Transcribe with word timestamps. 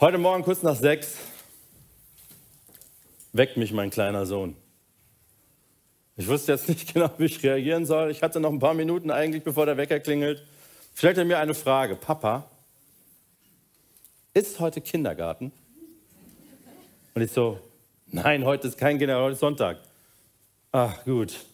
Heute 0.00 0.16
Morgen 0.16 0.42
kurz 0.42 0.62
nach 0.62 0.76
sechs 0.76 1.18
weckt 3.34 3.58
mich 3.58 3.70
mein 3.70 3.90
kleiner 3.90 4.24
Sohn. 4.24 4.56
Ich 6.16 6.26
wusste 6.26 6.52
jetzt 6.52 6.70
nicht 6.70 6.90
genau, 6.94 7.10
wie 7.18 7.26
ich 7.26 7.42
reagieren 7.42 7.84
soll. 7.84 8.10
Ich 8.10 8.22
hatte 8.22 8.40
noch 8.40 8.50
ein 8.50 8.60
paar 8.60 8.72
Minuten 8.72 9.10
eigentlich, 9.10 9.42
bevor 9.42 9.66
der 9.66 9.76
Wecker 9.76 10.00
klingelt. 10.00 10.42
Stellt 10.94 11.18
er 11.18 11.26
mir 11.26 11.38
eine 11.38 11.52
Frage. 11.52 11.96
Papa, 11.96 12.48
ist 14.32 14.58
heute 14.58 14.80
Kindergarten? 14.80 15.52
Und 17.14 17.20
ich 17.20 17.32
so, 17.32 17.60
nein, 18.06 18.46
heute 18.46 18.68
ist 18.68 18.78
kein 18.78 18.98
Kindergarten, 18.98 19.24
heute 19.26 19.34
ist 19.34 19.40
Sonntag. 19.40 19.80
Ach, 20.72 21.04
gut. 21.04 21.44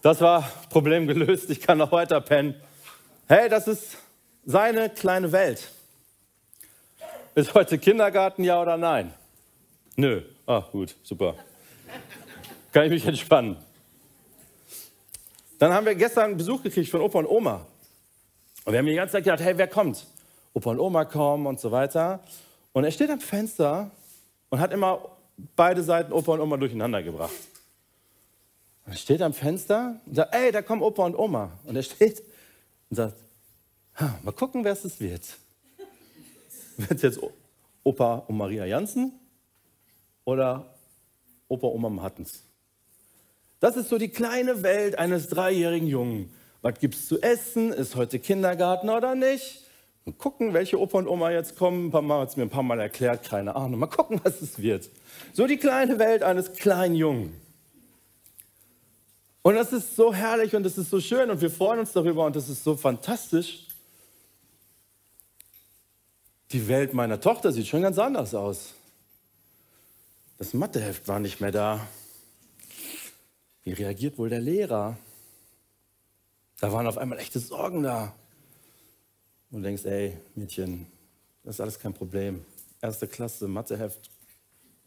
Das 0.00 0.20
war 0.20 0.48
Problem 0.70 1.08
gelöst, 1.08 1.50
ich 1.50 1.60
kann 1.60 1.78
noch 1.78 1.90
weiter 1.90 2.20
pennen. 2.20 2.54
Hey, 3.26 3.48
das 3.48 3.66
ist 3.66 3.96
seine 4.44 4.90
kleine 4.90 5.32
Welt. 5.32 5.72
Ist 7.36 7.52
heute 7.52 7.76
Kindergarten, 7.76 8.44
ja 8.44 8.62
oder 8.62 8.78
nein? 8.78 9.12
Nö. 9.94 10.22
Ah, 10.46 10.60
gut, 10.72 10.96
super. 11.02 11.34
Kann 12.72 12.84
ich 12.86 12.90
mich 12.90 13.06
entspannen. 13.06 13.58
Dann 15.58 15.74
haben 15.74 15.84
wir 15.84 15.94
gestern 15.96 16.38
Besuch 16.38 16.62
gekriegt 16.62 16.90
von 16.90 17.02
Opa 17.02 17.18
und 17.18 17.26
Oma. 17.26 17.66
Und 18.64 18.72
wir 18.72 18.78
haben 18.78 18.86
die 18.86 18.94
ganze 18.94 19.12
Zeit 19.12 19.24
gedacht, 19.24 19.40
hey, 19.40 19.58
wer 19.58 19.68
kommt? 19.68 20.06
Opa 20.54 20.70
und 20.70 20.80
Oma 20.80 21.04
kommen 21.04 21.46
und 21.46 21.60
so 21.60 21.70
weiter. 21.70 22.20
Und 22.72 22.84
er 22.84 22.90
steht 22.90 23.10
am 23.10 23.20
Fenster 23.20 23.90
und 24.48 24.58
hat 24.58 24.72
immer 24.72 25.06
beide 25.56 25.82
Seiten 25.82 26.14
Opa 26.14 26.32
und 26.32 26.40
Oma 26.40 26.56
durcheinander 26.56 27.02
gebracht. 27.02 27.34
Er 28.86 28.94
steht 28.94 29.20
am 29.20 29.34
Fenster 29.34 30.00
und 30.06 30.14
sagt, 30.14 30.34
ey, 30.34 30.52
da 30.52 30.62
kommen 30.62 30.80
Opa 30.80 31.04
und 31.04 31.14
Oma. 31.14 31.50
Und 31.64 31.76
er 31.76 31.82
steht 31.82 32.22
und 32.88 32.96
sagt, 32.96 33.14
mal 34.22 34.32
gucken, 34.32 34.64
wer 34.64 34.72
es 34.72 34.98
wird. 35.00 35.36
Wird 36.76 36.92
es 36.92 37.02
jetzt 37.02 37.20
Opa 37.84 38.24
und 38.28 38.36
Maria 38.36 38.64
Jansen 38.64 39.12
oder 40.24 40.74
Opa 41.48 41.68
und 41.68 41.84
Oma 41.84 42.02
Hattens? 42.02 42.42
Das 43.60 43.76
ist 43.76 43.88
so 43.88 43.98
die 43.98 44.08
kleine 44.08 44.62
Welt 44.62 44.98
eines 44.98 45.28
dreijährigen 45.28 45.88
Jungen. 45.88 46.32
Was 46.62 46.78
gibt 46.78 46.94
es 46.94 47.06
zu 47.06 47.20
essen? 47.22 47.72
Ist 47.72 47.96
heute 47.96 48.18
Kindergarten 48.18 48.90
oder 48.90 49.14
nicht? 49.14 49.62
Und 50.04 50.18
gucken, 50.18 50.52
welche 50.54 50.78
Opa 50.78 50.98
und 50.98 51.08
Oma 51.08 51.30
jetzt 51.30 51.56
kommen. 51.56 51.86
Ein 51.86 51.90
paar 51.90 52.02
Mal 52.02 52.20
hat 52.20 52.30
es 52.30 52.36
mir 52.36 52.44
ein 52.44 52.50
paar 52.50 52.62
Mal 52.62 52.78
erklärt, 52.78 53.24
keine 53.24 53.56
Ahnung. 53.56 53.80
Mal 53.80 53.86
gucken, 53.86 54.20
was 54.24 54.42
es 54.42 54.60
wird. 54.60 54.88
So 55.32 55.46
die 55.46 55.56
kleine 55.56 55.98
Welt 55.98 56.22
eines 56.22 56.52
kleinen 56.52 56.94
Jungen. 56.94 57.40
Und 59.42 59.54
das 59.54 59.72
ist 59.72 59.94
so 59.94 60.12
herrlich 60.12 60.56
und 60.56 60.64
das 60.64 60.76
ist 60.76 60.90
so 60.90 61.00
schön 61.00 61.30
und 61.30 61.40
wir 61.40 61.50
freuen 61.50 61.78
uns 61.78 61.92
darüber 61.92 62.26
und 62.26 62.34
das 62.34 62.48
ist 62.48 62.64
so 62.64 62.76
fantastisch. 62.76 63.65
Die 66.52 66.68
Welt 66.68 66.94
meiner 66.94 67.20
Tochter 67.20 67.50
sieht 67.50 67.66
schon 67.66 67.82
ganz 67.82 67.98
anders 67.98 68.34
aus. 68.34 68.74
Das 70.38 70.54
Matheheft 70.54 71.08
war 71.08 71.18
nicht 71.18 71.40
mehr 71.40 71.50
da. 71.50 71.86
Wie 73.64 73.72
reagiert 73.72 74.16
wohl 74.16 74.28
der 74.28 74.40
Lehrer? 74.40 74.96
Da 76.60 76.72
waren 76.72 76.86
auf 76.86 76.98
einmal 76.98 77.18
echte 77.18 77.40
Sorgen 77.40 77.82
da. 77.82 78.14
Und 79.50 79.62
denkst, 79.62 79.84
ey, 79.86 80.16
Mädchen, 80.36 80.86
das 81.42 81.56
ist 81.56 81.60
alles 81.60 81.78
kein 81.80 81.94
Problem. 81.94 82.44
Erste 82.80 83.08
Klasse, 83.08 83.48
Matheheft. 83.48 84.10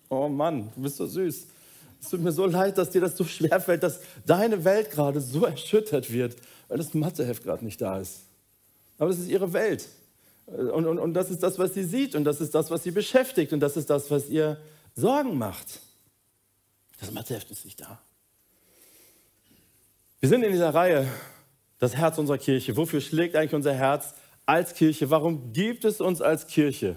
Oh 0.09 0.29
Mann, 0.29 0.71
du 0.75 0.81
bist 0.81 0.95
so 0.95 1.07
süß. 1.07 1.47
Es 2.01 2.09
tut 2.09 2.21
mir 2.21 2.31
so 2.31 2.45
leid, 2.45 2.77
dass 2.77 2.91
dir 2.91 3.01
das 3.01 3.17
so 3.17 3.25
schwer 3.25 3.59
fällt, 3.59 3.83
dass 3.83 3.99
deine 4.25 4.63
Welt 4.63 4.91
gerade 4.91 5.19
so 5.19 5.45
erschüttert 5.45 6.11
wird, 6.11 6.37
weil 6.69 6.77
das 6.77 6.93
Matheheft 6.93 7.43
gerade 7.43 7.65
nicht 7.65 7.81
da 7.81 7.99
ist. 7.99 8.21
Aber 8.97 9.09
das 9.09 9.19
ist 9.19 9.27
ihre 9.27 9.51
Welt. 9.51 9.89
Und, 10.51 10.85
und, 10.85 10.99
und 10.99 11.13
das 11.13 11.29
ist 11.29 11.43
das, 11.43 11.59
was 11.59 11.73
sie 11.73 11.83
sieht. 11.83 12.15
Und 12.15 12.23
das 12.23 12.41
ist 12.41 12.55
das, 12.55 12.71
was 12.71 12.83
sie 12.83 12.91
beschäftigt. 12.91 13.53
Und 13.53 13.59
das 13.59 13.77
ist 13.77 13.89
das, 13.89 14.09
was 14.11 14.29
ihr 14.29 14.57
Sorgen 14.95 15.37
macht. 15.37 15.79
Das 16.99 17.11
Matheheft 17.11 17.49
ist 17.51 17.65
nicht 17.65 17.79
da. 17.79 17.99
Wir 20.19 20.29
sind 20.29 20.43
in 20.43 20.51
dieser 20.51 20.73
Reihe, 20.73 21.07
das 21.77 21.95
Herz 21.95 22.17
unserer 22.17 22.37
Kirche. 22.37 22.75
Wofür 22.75 22.99
schlägt 22.99 23.35
eigentlich 23.35 23.53
unser 23.53 23.73
Herz? 23.73 24.15
als 24.49 24.73
Kirche? 24.73 25.09
Warum 25.11 25.53
gibt 25.53 25.85
es 25.85 26.01
uns 26.01 26.21
als 26.21 26.47
Kirche? 26.47 26.95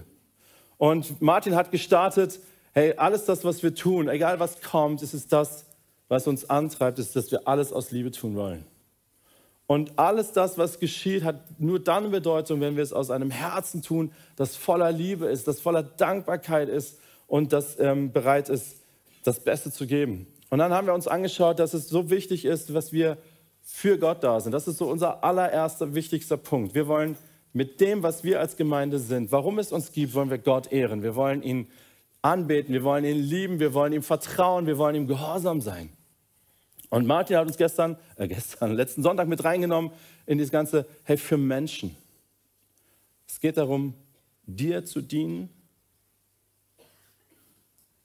Und 0.78 1.20
Martin 1.20 1.54
hat 1.54 1.70
gestartet, 1.70 2.40
hey, 2.72 2.94
alles 2.96 3.26
das, 3.26 3.44
was 3.44 3.62
wir 3.62 3.74
tun, 3.74 4.08
egal 4.08 4.40
was 4.40 4.60
kommt, 4.62 5.02
ist 5.02 5.12
es 5.12 5.28
das, 5.28 5.66
was 6.08 6.26
uns 6.26 6.48
antreibt, 6.48 6.98
ist, 6.98 7.14
dass 7.14 7.30
wir 7.30 7.46
alles 7.46 7.72
aus 7.72 7.90
Liebe 7.90 8.10
tun 8.10 8.34
wollen. 8.34 8.64
Und 9.66 9.98
alles 9.98 10.32
das, 10.32 10.58
was 10.58 10.80
geschieht, 10.80 11.24
hat 11.24 11.60
nur 11.60 11.80
dann 11.80 12.10
Bedeutung, 12.10 12.60
wenn 12.60 12.76
wir 12.76 12.82
es 12.82 12.92
aus 12.92 13.10
einem 13.10 13.30
Herzen 13.30 13.82
tun, 13.82 14.12
das 14.36 14.56
voller 14.56 14.92
Liebe 14.92 15.26
ist, 15.26 15.48
das 15.48 15.60
voller 15.60 15.82
Dankbarkeit 15.82 16.68
ist 16.68 16.98
und 17.26 17.52
das 17.52 17.78
ähm, 17.78 18.12
bereit 18.12 18.48
ist, 18.48 18.82
das 19.24 19.40
Beste 19.40 19.70
zu 19.70 19.86
geben. 19.86 20.26
Und 20.50 20.58
dann 20.58 20.72
haben 20.72 20.86
wir 20.86 20.94
uns 20.94 21.08
angeschaut, 21.08 21.58
dass 21.58 21.72
es 21.72 21.88
so 21.88 22.10
wichtig 22.10 22.44
ist, 22.44 22.74
was 22.74 22.92
wir 22.92 23.16
für 23.62 23.96
Gott 23.98 24.22
da 24.22 24.40
sind. 24.40 24.52
Das 24.52 24.68
ist 24.68 24.78
so 24.78 24.90
unser 24.90 25.24
allererster 25.24 25.94
wichtigster 25.94 26.36
Punkt. 26.36 26.74
Wir 26.74 26.88
wollen 26.88 27.16
mit 27.52 27.80
dem, 27.80 28.02
was 28.02 28.24
wir 28.24 28.40
als 28.40 28.56
Gemeinde 28.56 28.98
sind, 28.98 29.32
warum 29.32 29.58
es 29.58 29.72
uns 29.72 29.92
gibt, 29.92 30.14
wollen 30.14 30.30
wir 30.30 30.38
Gott 30.38 30.72
ehren. 30.72 31.02
Wir 31.02 31.14
wollen 31.14 31.42
ihn 31.42 31.68
anbeten, 32.20 32.72
wir 32.72 32.82
wollen 32.82 33.04
ihn 33.04 33.18
lieben, 33.18 33.60
wir 33.60 33.74
wollen 33.74 33.92
ihm 33.92 34.02
vertrauen, 34.02 34.66
wir 34.66 34.78
wollen 34.78 34.94
ihm 34.94 35.06
gehorsam 35.06 35.60
sein. 35.60 35.90
Und 36.92 37.06
Martin 37.06 37.38
hat 37.38 37.46
uns 37.46 37.56
gestern, 37.56 37.96
äh 38.16 38.28
gestern, 38.28 38.72
letzten 38.76 39.02
Sonntag 39.02 39.26
mit 39.26 39.42
reingenommen 39.42 39.92
in 40.26 40.36
das 40.36 40.50
ganze, 40.50 40.84
hey, 41.04 41.16
für 41.16 41.38
Menschen. 41.38 41.96
Es 43.26 43.40
geht 43.40 43.56
darum, 43.56 43.94
dir 44.44 44.84
zu 44.84 45.00
dienen 45.00 45.48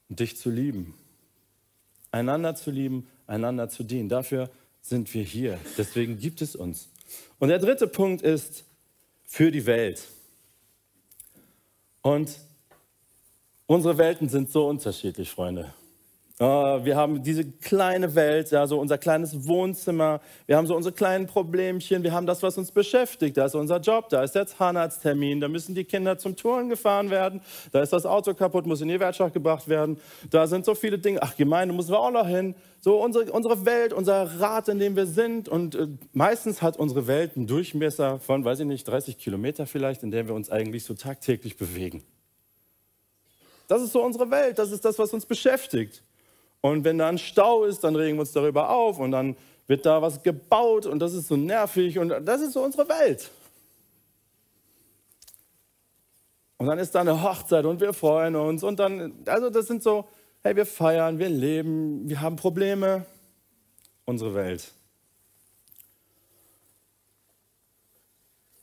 und 0.08 0.22
dich 0.22 0.38
zu 0.38 0.50
lieben. 0.50 0.94
Einander 2.12 2.56
zu 2.56 2.72
lieben, 2.72 3.10
einander 3.28 3.68
zu 3.68 3.84
dienen. 3.84 4.08
Dafür 4.08 4.50
sind 4.82 5.14
wir 5.14 5.24
hier. 5.24 5.60
Deswegen 5.78 6.18
gibt 6.18 6.42
es 6.42 6.56
uns. 6.56 6.88
Und 7.40 7.50
der 7.50 7.60
dritte 7.60 7.88
Punkt 7.88 8.22
ist, 8.22 8.64
für 9.26 9.52
die 9.52 9.66
Welt. 9.66 10.02
Und 12.02 12.40
unsere 13.66 13.98
Welten 13.98 14.30
sind 14.30 14.50
so 14.50 14.66
unterschiedlich, 14.66 15.30
Freunde. 15.30 15.74
Ah, 16.40 16.82
wir 16.84 16.96
haben 16.96 17.24
diese 17.24 17.46
kleine 17.46 18.14
Welt, 18.14 18.52
ja, 18.52 18.68
so 18.68 18.80
unser 18.80 19.00
kleines 19.00 19.48
Wohnzimmer. 19.48 20.22
Wir 20.46 20.56
haben 20.56 20.68
so 20.68 20.76
unsere 20.76 20.94
kleinen 20.94 21.26
Problemchen. 21.26 22.04
Wir 22.04 22.12
haben 22.12 22.28
das, 22.28 22.44
was 22.44 22.60
uns 22.60 22.72
beschäftigt. 22.72 23.38
Da 23.38 23.46
ist 23.46 23.56
unser 23.56 23.80
Job, 23.80 24.10
da 24.10 24.22
ist 24.22 24.34
der 24.34 24.46
Zahnarzttermin, 24.46 25.42
da 25.42 25.48
müssen 25.48 25.74
die 25.74 25.84
Kinder 25.84 26.20
zum 26.20 26.36
Touren 26.36 26.70
gefahren 26.70 27.10
werden. 27.10 27.42
Da 27.72 27.82
ist 27.82 27.92
das 27.92 28.06
Auto 28.06 28.36
kaputt, 28.36 28.68
muss 28.68 28.82
in 28.82 28.88
die 28.88 29.00
Werkstatt 29.00 29.34
gebracht 29.34 29.68
werden. 29.68 30.00
Da 30.30 30.46
sind 30.46 30.64
so 30.64 30.76
viele 30.76 31.00
Dinge. 31.00 31.24
Ach, 31.24 31.36
Gemeinde 31.36 31.74
müssen 31.74 31.90
wir 31.90 32.00
auch 32.00 32.12
noch 32.12 32.28
hin. 32.28 32.54
So 32.82 33.02
unsere, 33.04 33.32
unsere 33.32 33.66
Welt, 33.66 33.92
unser 33.92 34.40
Rad, 34.40 34.70
in 34.70 34.78
dem 34.78 34.96
wir 34.96 35.08
sind. 35.08 35.50
Und 35.50 35.74
äh, 35.74 35.88
meistens 36.14 36.62
hat 36.62 36.78
unsere 36.78 37.08
Welt 37.08 37.32
einen 37.36 37.48
Durchmesser 37.48 38.20
von, 38.20 38.46
weiß 38.46 38.60
ich 38.60 38.68
nicht, 38.68 38.88
30 38.88 39.18
Kilometer 39.18 39.66
vielleicht, 39.66 40.04
in 40.04 40.12
dem 40.12 40.28
wir 40.28 40.36
uns 40.36 40.52
eigentlich 40.52 40.84
so 40.84 40.94
tagtäglich 40.94 41.58
bewegen. 41.58 42.04
Das 43.68 43.82
ist 43.82 43.92
so 43.92 44.04
unsere 44.04 44.30
Welt. 44.30 44.60
Das 44.60 44.72
ist 44.72 44.86
das, 44.86 45.00
was 45.00 45.12
uns 45.14 45.26
beschäftigt. 45.26 46.04
Und 46.62 46.84
wenn 46.84 46.98
da 46.98 47.08
ein 47.08 47.18
Stau 47.18 47.64
ist, 47.64 47.84
dann 47.84 47.96
regen 47.96 48.18
wir 48.18 48.22
uns 48.22 48.32
darüber 48.32 48.70
auf 48.70 49.00
und 49.00 49.12
dann 49.12 49.36
wird 49.68 49.86
da 49.86 50.02
was 50.02 50.24
gebaut 50.24 50.86
und 50.86 51.00
das 51.00 51.14
ist 51.14 51.28
so 51.28 51.36
nervig 51.36 52.00
und 52.00 52.10
das 52.10 52.42
ist 52.42 52.54
so 52.54 52.64
unsere 52.64 52.88
Welt. 52.90 53.30
Und 56.58 56.68
dann 56.68 56.80
ist 56.80 56.96
da 56.96 57.02
eine 57.02 57.22
Hochzeit 57.22 57.66
und 57.66 57.80
wir 57.80 57.94
freuen 57.94 58.36
uns 58.36 58.64
und 58.64 58.80
dann, 58.80 59.14
also 59.26 59.50
das 59.50 59.68
sind 59.68 59.84
so, 59.84 60.08
hey, 60.44 60.56
wir 60.56 60.66
feiern, 60.66 61.20
wir 61.20 61.30
leben, 61.30 62.10
wir 62.10 62.22
haben 62.22 62.36
Probleme, 62.36 63.06
unsere 64.06 64.34
Welt. 64.34 64.72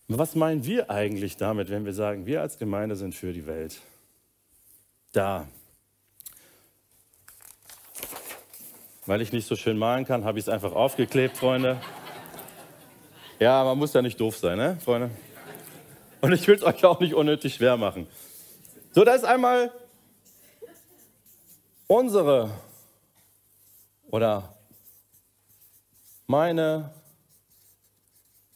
Was 0.08 0.34
meinen 0.34 0.64
wir 0.64 0.90
eigentlich 0.90 1.36
damit, 1.36 1.70
wenn 1.70 1.84
wir 1.84 1.94
sagen, 1.94 2.26
wir 2.26 2.40
als 2.40 2.58
Gemeinde 2.58 2.96
sind 2.96 3.14
für 3.14 3.32
die 3.32 3.46
Welt? 3.46 3.80
Da, 5.12 5.46
Weil 9.06 9.20
ich 9.20 9.32
nicht 9.32 9.46
so 9.46 9.56
schön 9.56 9.76
malen 9.76 10.06
kann, 10.06 10.24
habe 10.24 10.38
ich 10.38 10.46
es 10.46 10.48
einfach 10.48 10.72
aufgeklebt, 10.72 11.36
Freunde. 11.36 11.80
Ja, 13.38 13.62
man 13.64 13.76
muss 13.76 13.92
ja 13.92 14.00
nicht 14.00 14.18
doof 14.18 14.38
sein, 14.38 14.56
ne, 14.56 14.78
Freunde? 14.82 15.10
Und 16.22 16.32
ich 16.32 16.46
will 16.48 16.54
es 16.54 16.62
euch 16.62 16.84
auch 16.84 17.00
nicht 17.00 17.14
unnötig 17.14 17.54
schwer 17.54 17.76
machen. 17.76 18.06
So, 18.92 19.04
da 19.04 19.14
ist 19.14 19.24
einmal 19.24 19.70
unsere 21.86 22.50
oder 24.08 24.54
meine 26.26 26.90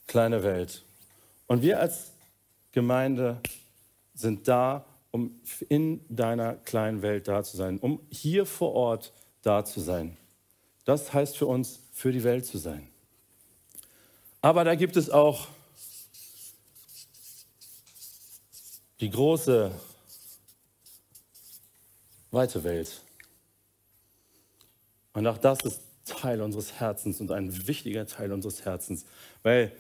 kleine 0.06 0.42
Welt. 0.42 0.82
Und 1.46 1.60
wir 1.60 1.78
als 1.80 2.12
Gemeinde 2.72 3.40
sind 4.14 4.48
da, 4.48 4.86
um 5.10 5.40
in 5.68 6.04
deiner 6.08 6.54
kleinen 6.54 7.02
Welt 7.02 7.28
da 7.28 7.42
zu 7.42 7.56
sein, 7.56 7.78
um 7.78 8.00
hier 8.10 8.46
vor 8.46 8.72
Ort 8.72 9.12
da 9.42 9.64
zu 9.64 9.80
sein. 9.80 10.16
Das 10.88 11.12
heißt 11.12 11.37
für 11.37 11.44
uns, 11.44 11.81
für 11.93 12.12
die 12.12 12.25
Welt 12.25 12.46
zu 12.46 12.56
sein. 12.56 12.88
Aber 14.40 14.64
da 14.64 14.75
gibt 14.75 14.96
es 14.96 15.11
auch 15.11 15.49
die 18.99 19.11
große, 19.11 19.70
weite 22.31 22.64
Welt. 22.64 23.02
Und 25.12 25.26
auch 25.26 25.37
das 25.37 25.61
ist 25.61 25.82
Teil 26.06 26.40
unseres 26.40 26.81
Herzens 26.81 27.20
und 27.20 27.32
ein 27.32 27.69
wichtiger 27.69 28.06
Teil 28.06 28.32
unseres 28.32 28.64
Herzens, 28.64 29.05
weil 29.43 29.70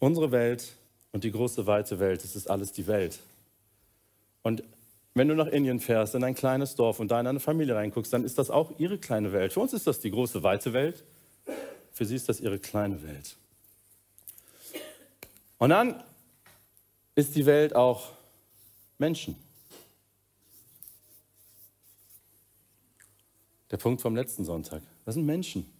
unsere 0.00 0.32
Welt 0.32 0.74
und 1.12 1.24
die 1.24 1.32
große, 1.32 1.64
weite 1.66 1.98
Welt, 1.98 2.22
das 2.24 2.36
ist 2.36 2.50
alles 2.50 2.72
die 2.72 2.86
Welt. 2.86 3.20
Und 4.42 4.62
wenn 5.14 5.28
du 5.28 5.34
nach 5.34 5.48
Indien 5.48 5.80
fährst, 5.80 6.14
in 6.14 6.22
ein 6.24 6.34
kleines 6.34 6.76
Dorf 6.76 7.00
und 7.00 7.10
da 7.10 7.20
in 7.20 7.26
eine 7.26 7.40
Familie 7.40 7.74
reinguckst, 7.74 8.12
dann 8.12 8.24
ist 8.24 8.38
das 8.38 8.50
auch 8.50 8.78
ihre 8.78 8.98
kleine 8.98 9.32
Welt. 9.32 9.52
Für 9.52 9.60
uns 9.60 9.72
ist 9.72 9.86
das 9.86 10.00
die 10.00 10.10
große, 10.10 10.42
weite 10.42 10.72
Welt. 10.72 11.04
Für 11.92 12.04
sie 12.04 12.16
ist 12.16 12.28
das 12.28 12.40
ihre 12.40 12.58
kleine 12.58 13.02
Welt. 13.02 13.36
Und 15.58 15.70
dann 15.70 16.02
ist 17.14 17.34
die 17.34 17.44
Welt 17.44 17.74
auch 17.74 18.08
Menschen. 18.98 19.36
Der 23.70 23.76
Punkt 23.76 24.00
vom 24.00 24.16
letzten 24.16 24.44
Sonntag. 24.44 24.82
Das 25.04 25.14
sind 25.14 25.26
Menschen. 25.26 25.70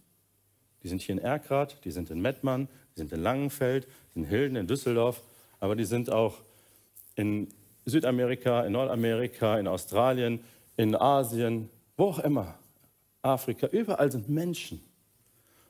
Die 0.83 0.87
sind 0.87 1.01
hier 1.01 1.13
in 1.13 1.21
Erkrath, 1.21 1.77
die 1.83 1.91
sind 1.91 2.09
in 2.09 2.21
Mettmann, 2.21 2.67
die 2.95 2.99
sind 2.99 3.11
in 3.11 3.21
Langenfeld, 3.21 3.87
in 4.15 4.23
Hilden, 4.23 4.55
in 4.55 4.67
Düsseldorf, 4.67 5.21
aber 5.59 5.75
die 5.75 5.85
sind 5.85 6.09
auch 6.09 6.37
in 7.15 7.53
Südamerika, 7.91 8.65
in 8.65 8.71
Nordamerika, 8.71 9.59
in 9.59 9.67
Australien, 9.67 10.39
in 10.77 10.95
Asien, 10.95 11.69
wo 11.95 12.05
auch 12.05 12.19
immer, 12.19 12.57
Afrika, 13.21 13.67
überall 13.67 14.11
sind 14.11 14.27
Menschen. 14.29 14.83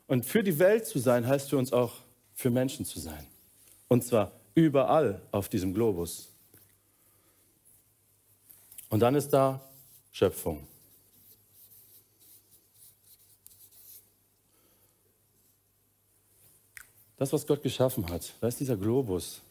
Und 0.07 0.25
für 0.25 0.43
die 0.43 0.57
Welt 0.57 0.85
zu 0.85 0.99
sein, 0.99 1.27
heißt 1.27 1.49
für 1.49 1.57
uns 1.57 1.73
auch 1.73 1.93
für 2.33 2.49
Menschen 2.49 2.85
zu 2.85 2.99
sein. 2.99 3.27
Und 3.87 4.05
zwar 4.05 4.31
überall 4.55 5.21
auf 5.31 5.49
diesem 5.49 5.73
Globus. 5.73 6.29
Und 8.89 8.99
dann 9.01 9.15
ist 9.15 9.29
da 9.29 9.61
Schöpfung. 10.11 10.67
Das, 17.17 17.31
was 17.31 17.45
Gott 17.45 17.61
geschaffen 17.61 18.09
hat, 18.09 18.33
da 18.41 18.47
ist 18.47 18.59
dieser 18.59 18.75
Globus. 18.75 19.41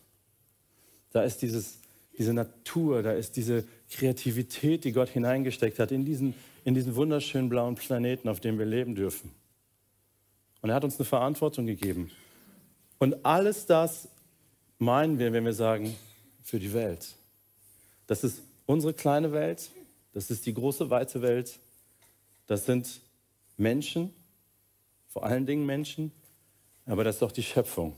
Da 1.12 1.22
ist 1.22 1.40
dieses, 1.40 1.78
diese 2.20 2.34
Natur, 2.34 3.02
da 3.02 3.12
ist 3.12 3.36
diese 3.36 3.64
Kreativität, 3.90 4.84
die 4.84 4.92
Gott 4.92 5.08
hineingesteckt 5.08 5.78
hat 5.78 5.90
in 5.90 6.04
diesen, 6.04 6.34
in 6.64 6.74
diesen 6.74 6.94
wunderschönen 6.94 7.48
blauen 7.48 7.76
Planeten, 7.76 8.28
auf 8.28 8.40
dem 8.40 8.58
wir 8.58 8.66
leben 8.66 8.94
dürfen. 8.94 9.30
Und 10.60 10.68
er 10.68 10.76
hat 10.76 10.84
uns 10.84 10.98
eine 10.98 11.06
Verantwortung 11.06 11.64
gegeben. 11.64 12.10
Und 12.98 13.24
alles 13.24 13.64
das 13.64 14.06
meinen 14.78 15.18
wir, 15.18 15.32
wenn 15.32 15.46
wir 15.46 15.54
sagen, 15.54 15.96
für 16.42 16.58
die 16.58 16.74
Welt. 16.74 17.14
Das 18.06 18.22
ist 18.22 18.42
unsere 18.66 18.92
kleine 18.92 19.32
Welt, 19.32 19.70
das 20.12 20.30
ist 20.30 20.44
die 20.44 20.52
große, 20.52 20.90
weite 20.90 21.22
Welt, 21.22 21.58
das 22.46 22.66
sind 22.66 23.00
Menschen, 23.56 24.12
vor 25.08 25.24
allen 25.24 25.46
Dingen 25.46 25.64
Menschen, 25.64 26.12
aber 26.84 27.02
das 27.02 27.16
ist 27.16 27.22
doch 27.22 27.32
die 27.32 27.42
Schöpfung. 27.42 27.96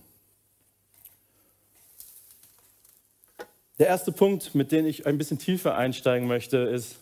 Der 3.83 3.89
erste 3.89 4.13
Punkt, 4.13 4.55
mit 4.55 4.71
dem 4.71 4.87
ich 4.87 5.07
ein 5.07 5.19
bisschen 5.19 5.41
tiefer 5.41 5.75
einsteigen 5.75 6.29
möchte, 6.29 6.57
ist 6.59 6.99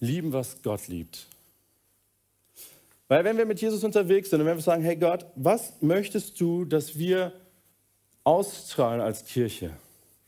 lieben, 0.00 0.32
was 0.32 0.60
Gott 0.64 0.88
liebt. 0.88 1.28
Weil 3.06 3.22
wenn 3.22 3.36
wir 3.36 3.46
mit 3.46 3.60
Jesus 3.60 3.84
unterwegs 3.84 4.28
sind 4.28 4.40
und 4.40 4.48
wenn 4.48 4.56
wir 4.56 4.62
sagen, 4.62 4.82
hey 4.82 4.96
Gott, 4.96 5.24
was 5.36 5.74
möchtest 5.80 6.40
du, 6.40 6.64
dass 6.64 6.98
wir 6.98 7.32
ausstrahlen 8.24 9.00
als 9.00 9.24
Kirche? 9.24 9.70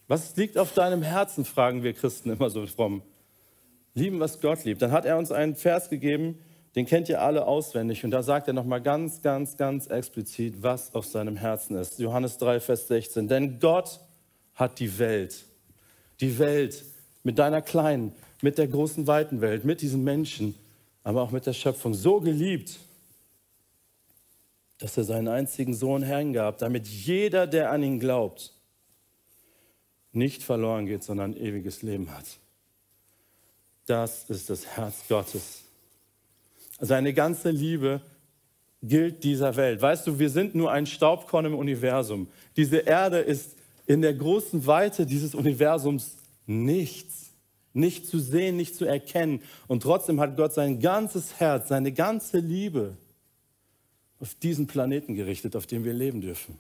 Was 0.06 0.36
liegt 0.36 0.56
auf 0.56 0.72
deinem 0.72 1.02
Herzen, 1.02 1.44
fragen 1.44 1.82
wir 1.82 1.92
Christen 1.92 2.30
immer 2.30 2.48
so 2.48 2.64
fromm. 2.68 3.02
Lieben, 3.94 4.20
was 4.20 4.40
Gott 4.40 4.62
liebt. 4.62 4.82
Dann 4.82 4.92
hat 4.92 5.04
er 5.04 5.18
uns 5.18 5.32
einen 5.32 5.56
Vers 5.56 5.90
gegeben, 5.90 6.38
den 6.76 6.86
kennt 6.86 7.08
ihr 7.08 7.20
alle 7.20 7.48
auswendig. 7.48 8.04
Und 8.04 8.12
da 8.12 8.22
sagt 8.22 8.46
er 8.46 8.54
nochmal 8.54 8.82
ganz, 8.82 9.20
ganz, 9.20 9.56
ganz 9.56 9.88
explizit, 9.88 10.62
was 10.62 10.94
auf 10.94 11.06
seinem 11.06 11.34
Herzen 11.34 11.75
ist. 11.75 11.98
Johannes 11.98 12.38
3, 12.38 12.60
Vers 12.60 12.86
16. 12.86 13.26
Denn 13.26 13.58
Gott 13.58 13.98
hat 14.62 14.79
die 14.79 14.99
Welt, 14.99 15.44
die 16.20 16.38
Welt 16.38 16.85
mit 17.25 17.38
deiner 17.38 17.61
kleinen, 17.61 18.12
mit 18.41 18.59
der 18.59 18.69
großen, 18.69 19.06
weiten 19.06 19.41
Welt, 19.41 19.64
mit 19.64 19.82
diesen 19.82 20.03
Menschen, 20.05 20.55
aber 21.05 21.23
auch 21.23 21.31
mit 21.32 21.47
der 21.47 21.53
Schöpfung 21.53 21.94
so 21.94 22.20
geliebt, 22.20 22.79
dass 24.79 24.97
er 24.97 25.05
seinen 25.05 25.29
einzigen 25.29 25.75
Sohn 25.75 26.03
hergab, 26.03 26.59
damit 26.59 26.87
jeder, 26.88 27.47
der 27.47 27.70
an 27.70 27.82
ihn 27.82 28.00
glaubt, 28.00 28.53
nicht 30.12 30.43
verloren 30.43 30.87
geht, 30.87 31.03
sondern 31.03 31.37
ewiges 31.37 31.82
Leben 31.82 32.11
hat. 32.11 32.26
Das 33.87 34.31
ist 34.31 34.49
das 34.49 34.67
Herz 34.67 35.05
Gottes. 35.09 35.62
Seine 36.79 37.12
ganze 37.14 37.50
Liebe 37.50 38.00
gilt 38.82 39.25
dieser 39.25 39.56
Welt. 39.56 39.81
Weißt 39.81 40.06
du, 40.06 40.19
wir 40.19 40.31
sind 40.31 40.55
nur 40.55 40.70
ein 40.70 40.87
Staubkorn 40.87 41.47
im 41.47 41.55
Universum. 41.55 42.29
Diese 42.56 42.79
Erde 42.79 43.19
ist 43.19 43.56
in 43.87 44.02
der 44.02 44.14
großen 44.14 44.67
Weite 44.67 45.06
dieses 45.06 45.34
Universums 45.34 46.17
nichts. 46.46 47.31
Nicht 47.75 48.06
zu 48.06 48.19
sehen, 48.19 48.56
nicht 48.56 48.76
zu 48.76 48.84
erkennen. 48.84 49.40
Und 49.67 49.82
trotzdem 49.82 50.20
hat 50.20 50.37
Gott 50.37 50.52
sein 50.52 50.81
ganzes 50.81 51.40
Herz, 51.40 51.69
seine 51.69 51.93
ganze 51.93 52.38
Liebe 52.38 52.96
auf 54.20 54.34
diesen 54.34 54.67
Planeten 54.67 55.14
gerichtet, 55.14 55.56
auf 55.56 55.67
dem 55.67 55.84
wir 55.84 55.94
leben 55.94 56.20
dürfen. 56.20 56.58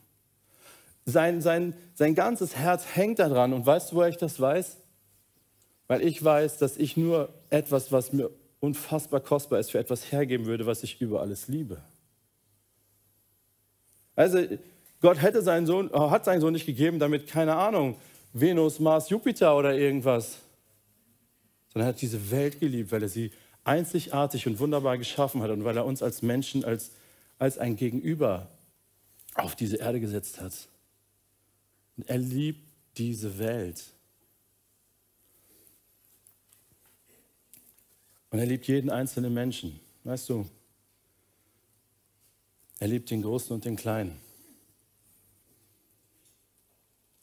Sein, 1.04 1.42
sein, 1.42 1.74
sein 1.94 2.14
ganzes 2.14 2.56
Herz 2.56 2.84
hängt 2.94 3.18
daran. 3.18 3.52
Und 3.52 3.66
weißt 3.66 3.92
du, 3.92 3.96
woher 3.96 4.08
ich 4.08 4.16
das 4.16 4.40
weiß? 4.40 4.78
Weil 5.86 6.02
ich 6.02 6.24
weiß, 6.24 6.58
dass 6.58 6.76
ich 6.76 6.96
nur 6.96 7.28
etwas, 7.50 7.92
was 7.92 8.12
mir 8.12 8.30
unfassbar 8.60 9.20
kostbar 9.20 9.58
ist, 9.58 9.72
für 9.72 9.78
etwas 9.78 10.10
hergeben 10.10 10.46
würde, 10.46 10.64
was 10.64 10.82
ich 10.82 11.00
über 11.00 11.20
alles 11.20 11.48
liebe. 11.48 11.82
Also 14.14 14.38
Gott 15.02 15.20
hätte 15.20 15.42
seinen 15.42 15.66
Sohn, 15.66 15.90
äh, 15.92 15.98
hat 15.98 16.24
seinen 16.24 16.40
Sohn 16.40 16.52
nicht 16.52 16.64
gegeben, 16.64 16.98
damit, 16.98 17.26
keine 17.26 17.56
Ahnung, 17.56 17.96
Venus, 18.32 18.78
Mars, 18.78 19.10
Jupiter 19.10 19.56
oder 19.56 19.74
irgendwas, 19.74 20.38
sondern 21.72 21.88
er 21.88 21.92
hat 21.92 22.00
diese 22.00 22.30
Welt 22.30 22.60
geliebt, 22.60 22.92
weil 22.92 23.02
er 23.02 23.08
sie 23.08 23.32
einzigartig 23.64 24.46
und 24.46 24.58
wunderbar 24.58 24.96
geschaffen 24.96 25.42
hat 25.42 25.50
und 25.50 25.64
weil 25.64 25.76
er 25.76 25.84
uns 25.84 26.02
als 26.02 26.22
Menschen, 26.22 26.64
als, 26.64 26.92
als 27.38 27.58
ein 27.58 27.76
Gegenüber 27.76 28.48
auf 29.34 29.56
diese 29.56 29.76
Erde 29.76 30.00
gesetzt 30.00 30.40
hat. 30.40 30.52
Und 31.96 32.08
er 32.08 32.18
liebt 32.18 32.60
diese 32.96 33.38
Welt. 33.38 33.82
Und 38.30 38.38
er 38.38 38.46
liebt 38.46 38.66
jeden 38.66 38.88
einzelnen 38.88 39.34
Menschen. 39.34 39.80
Weißt 40.04 40.28
du, 40.28 40.46
er 42.78 42.88
liebt 42.88 43.10
den 43.10 43.22
Großen 43.22 43.52
und 43.52 43.64
den 43.64 43.76
Kleinen. 43.76 44.18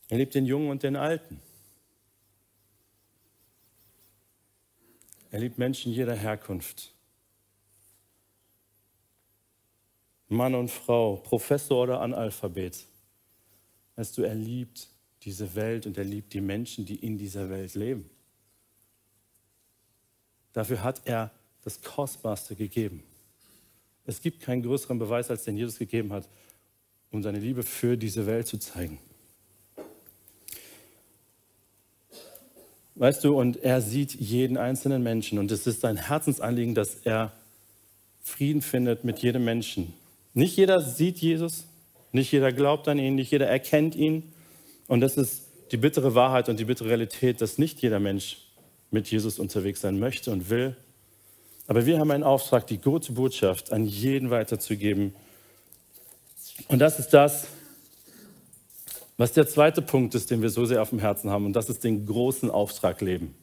Er 0.09 0.17
liebt 0.17 0.33
den 0.33 0.45
Jungen 0.45 0.69
und 0.69 0.83
den 0.83 0.95
Alten. 0.95 1.39
Er 5.31 5.39
liebt 5.39 5.59
Menschen 5.59 5.91
jeder 5.91 6.15
Herkunft. 6.15 6.91
Mann 10.27 10.55
und 10.55 10.69
Frau, 10.69 11.17
Professor 11.17 11.83
oder 11.83 12.01
Analphabet. 12.01 12.85
Weißt 13.95 14.17
du, 14.17 14.23
er 14.23 14.35
liebt 14.35 14.87
diese 15.23 15.53
Welt 15.55 15.85
und 15.85 15.97
er 15.97 16.03
liebt 16.03 16.33
die 16.33 16.41
Menschen, 16.41 16.85
die 16.85 16.95
in 16.95 17.17
dieser 17.17 17.49
Welt 17.49 17.75
leben. 17.75 18.09
Dafür 20.53 20.83
hat 20.83 21.01
er 21.05 21.31
das 21.63 21.81
Kostbarste 21.81 22.55
gegeben. 22.55 23.03
Es 24.05 24.21
gibt 24.21 24.41
keinen 24.41 24.63
größeren 24.63 24.97
Beweis, 24.97 25.29
als 25.29 25.43
den 25.43 25.57
Jesus 25.57 25.77
gegeben 25.77 26.11
hat, 26.13 26.27
um 27.11 27.21
seine 27.21 27.39
Liebe 27.39 27.61
für 27.61 27.97
diese 27.97 28.25
Welt 28.25 28.47
zu 28.47 28.57
zeigen. 28.57 28.99
Weißt 32.99 33.23
du, 33.23 33.39
und 33.39 33.63
er 33.63 33.79
sieht 33.79 34.13
jeden 34.15 34.57
einzelnen 34.57 35.01
Menschen 35.01 35.39
und 35.39 35.49
es 35.53 35.65
ist 35.65 35.79
sein 35.79 35.95
Herzensanliegen, 35.95 36.75
dass 36.75 36.95
er 37.05 37.31
Frieden 38.21 38.61
findet 38.61 39.05
mit 39.05 39.19
jedem 39.19 39.45
Menschen. 39.45 39.93
Nicht 40.33 40.57
jeder 40.57 40.81
sieht 40.81 41.19
Jesus, 41.19 41.63
nicht 42.11 42.29
jeder 42.29 42.51
glaubt 42.51 42.89
an 42.89 42.99
ihn, 42.99 43.15
nicht 43.15 43.31
jeder 43.31 43.47
erkennt 43.47 43.95
ihn. 43.95 44.33
Und 44.89 44.99
das 44.99 45.15
ist 45.15 45.43
die 45.71 45.77
bittere 45.77 46.13
Wahrheit 46.13 46.49
und 46.49 46.59
die 46.59 46.65
bittere 46.65 46.89
Realität, 46.89 47.39
dass 47.39 47.57
nicht 47.57 47.81
jeder 47.81 48.01
Mensch 48.01 48.39
mit 48.91 49.09
Jesus 49.09 49.39
unterwegs 49.39 49.79
sein 49.79 49.97
möchte 49.97 50.29
und 50.31 50.49
will. 50.49 50.75
Aber 51.67 51.85
wir 51.85 51.99
haben 51.99 52.11
einen 52.11 52.23
Auftrag, 52.23 52.67
die 52.67 52.79
gute 52.79 53.13
Botschaft 53.13 53.71
an 53.71 53.85
jeden 53.85 54.29
weiterzugeben. 54.29 55.15
Und 56.67 56.79
das 56.79 56.99
ist 56.99 57.11
das, 57.11 57.47
was 59.19 59.33
der 59.33 59.45
zweite 59.45 59.81
Punkt 59.81 60.15
ist, 60.15 60.31
den 60.31 60.41
wir 60.41 60.49
so 60.49 60.63
sehr 60.63 60.81
auf 60.81 60.91
dem 60.91 60.99
Herzen 60.99 61.29
haben. 61.29 61.45
Und 61.45 61.51
das 61.51 61.69
ist 61.69 61.83
den 61.83 62.05
großen 62.05 62.49
Auftrag 62.49 63.01
leben. 63.01 63.35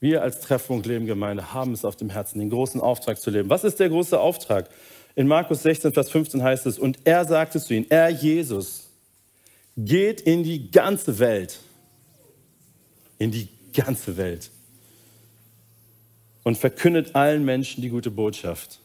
Wir 0.00 0.22
als 0.22 0.40
Treffpunkt 0.40 0.86
Leben 0.86 1.04
Gemeinde 1.04 1.52
haben 1.52 1.74
es 1.74 1.84
auf 1.84 1.94
dem 1.94 2.08
Herzen, 2.08 2.38
den 2.38 2.48
großen 2.48 2.80
Auftrag 2.80 3.20
zu 3.20 3.28
leben. 3.28 3.50
Was 3.50 3.64
ist 3.64 3.80
der 3.80 3.90
große 3.90 4.18
Auftrag? 4.18 4.70
In 5.14 5.28
Markus 5.28 5.62
16, 5.62 5.92
Vers 5.92 6.10
15 6.10 6.42
heißt 6.42 6.64
es, 6.64 6.78
und 6.78 7.00
er 7.04 7.26
sagte 7.26 7.60
zu 7.60 7.74
ihnen, 7.74 7.84
er 7.90 8.08
Jesus, 8.08 8.88
geht 9.76 10.22
in 10.22 10.42
die 10.42 10.70
ganze 10.70 11.18
Welt. 11.18 11.58
In 13.18 13.30
die 13.30 13.48
ganze 13.74 14.16
Welt. 14.16 14.50
Und 16.44 16.56
verkündet 16.56 17.14
allen 17.14 17.44
Menschen 17.44 17.82
die 17.82 17.90
gute 17.90 18.10
Botschaft. 18.10 18.80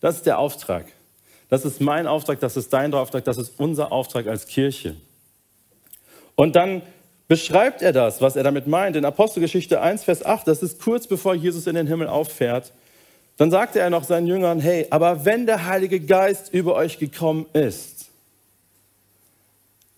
Das 0.00 0.16
ist 0.16 0.26
der 0.26 0.40
Auftrag. 0.40 0.86
Das 1.48 1.64
ist 1.64 1.80
mein 1.80 2.06
Auftrag, 2.06 2.40
das 2.40 2.56
ist 2.56 2.72
dein 2.72 2.92
Auftrag, 2.92 3.24
das 3.24 3.38
ist 3.38 3.54
unser 3.58 3.90
Auftrag 3.92 4.26
als 4.26 4.46
Kirche. 4.46 4.96
Und 6.34 6.56
dann 6.56 6.82
beschreibt 7.26 7.82
er 7.82 7.92
das, 7.92 8.20
was 8.20 8.36
er 8.36 8.42
damit 8.42 8.66
meint. 8.66 8.96
In 8.96 9.04
Apostelgeschichte 9.04 9.80
1, 9.80 10.04
Vers 10.04 10.24
8, 10.24 10.46
das 10.46 10.62
ist 10.62 10.80
kurz 10.80 11.06
bevor 11.06 11.34
Jesus 11.34 11.66
in 11.66 11.74
den 11.74 11.86
Himmel 11.86 12.08
auffährt. 12.08 12.72
Dann 13.36 13.50
sagte 13.50 13.78
er 13.78 13.90
noch 13.90 14.04
seinen 14.04 14.26
Jüngern, 14.26 14.60
hey, 14.60 14.86
aber 14.90 15.24
wenn 15.24 15.46
der 15.46 15.66
Heilige 15.66 16.00
Geist 16.00 16.52
über 16.52 16.74
euch 16.74 16.98
gekommen 16.98 17.46
ist, 17.52 18.08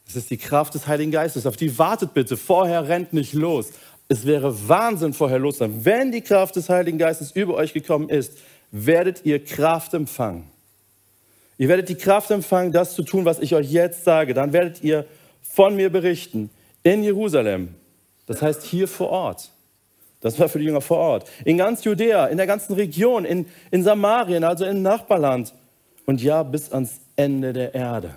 es 0.07 0.17
ist 0.17 0.31
die 0.31 0.37
Kraft 0.37 0.75
des 0.75 0.89
Heiligen 0.89 1.13
Geistes, 1.13 1.47
auf 1.47 1.57
die 1.57 1.79
wartet 1.79 2.15
bitte, 2.15 2.37
vorher 2.37 2.89
rennt 2.89 3.13
nicht 3.13 3.33
los. 3.33 3.71
Es 4.09 4.27
wäre 4.27 4.69
Wahnsinn, 4.69 5.15
vorher 5.15 5.39
los 5.39 5.59
sein. 5.59 5.85
Wenn 5.85 6.11
die 6.11 6.21
Kraft 6.21 6.57
des 6.57 6.69
Heiligen 6.69 6.99
Geistes 6.99 7.31
über 7.31 7.55
euch 7.55 7.73
gekommen 7.73 8.09
ist, 8.09 8.37
werdet 8.73 9.25
ihr 9.25 9.43
Kraft 9.45 9.95
empfangen. 9.95 10.50
Ihr 11.61 11.69
werdet 11.69 11.91
die 11.91 11.95
Kraft 11.95 12.31
empfangen, 12.31 12.73
das 12.73 12.95
zu 12.95 13.03
tun, 13.03 13.27
was 13.27 13.39
ich 13.39 13.55
euch 13.55 13.71
jetzt 13.71 14.05
sage. 14.05 14.33
Dann 14.33 14.55
werdet 14.55 14.83
ihr 14.83 15.05
von 15.43 15.77
mir 15.77 15.91
berichten 15.91 16.49
in 16.83 17.03
Jerusalem. 17.03 17.75
Das 18.25 18.41
heißt 18.41 18.63
hier 18.63 18.89
vor 18.89 19.11
Ort. 19.11 19.51
Das 20.23 20.39
war 20.39 20.49
für 20.49 20.59
die 20.59 20.65
Jünger 20.65 20.81
vor 20.81 20.97
Ort. 20.97 21.29
In 21.45 21.59
ganz 21.59 21.85
Judäa, 21.85 22.29
in 22.29 22.39
der 22.39 22.47
ganzen 22.47 22.73
Region, 22.77 23.27
in, 23.27 23.45
in 23.71 23.83
Samarien, 23.83 24.43
also 24.43 24.65
im 24.65 24.81
Nachbarland. 24.81 25.53
Und 26.07 26.23
ja, 26.23 26.43
bis 26.45 26.73
ans 26.73 26.99
Ende 27.15 27.53
der 27.53 27.75
Erde. 27.75 28.15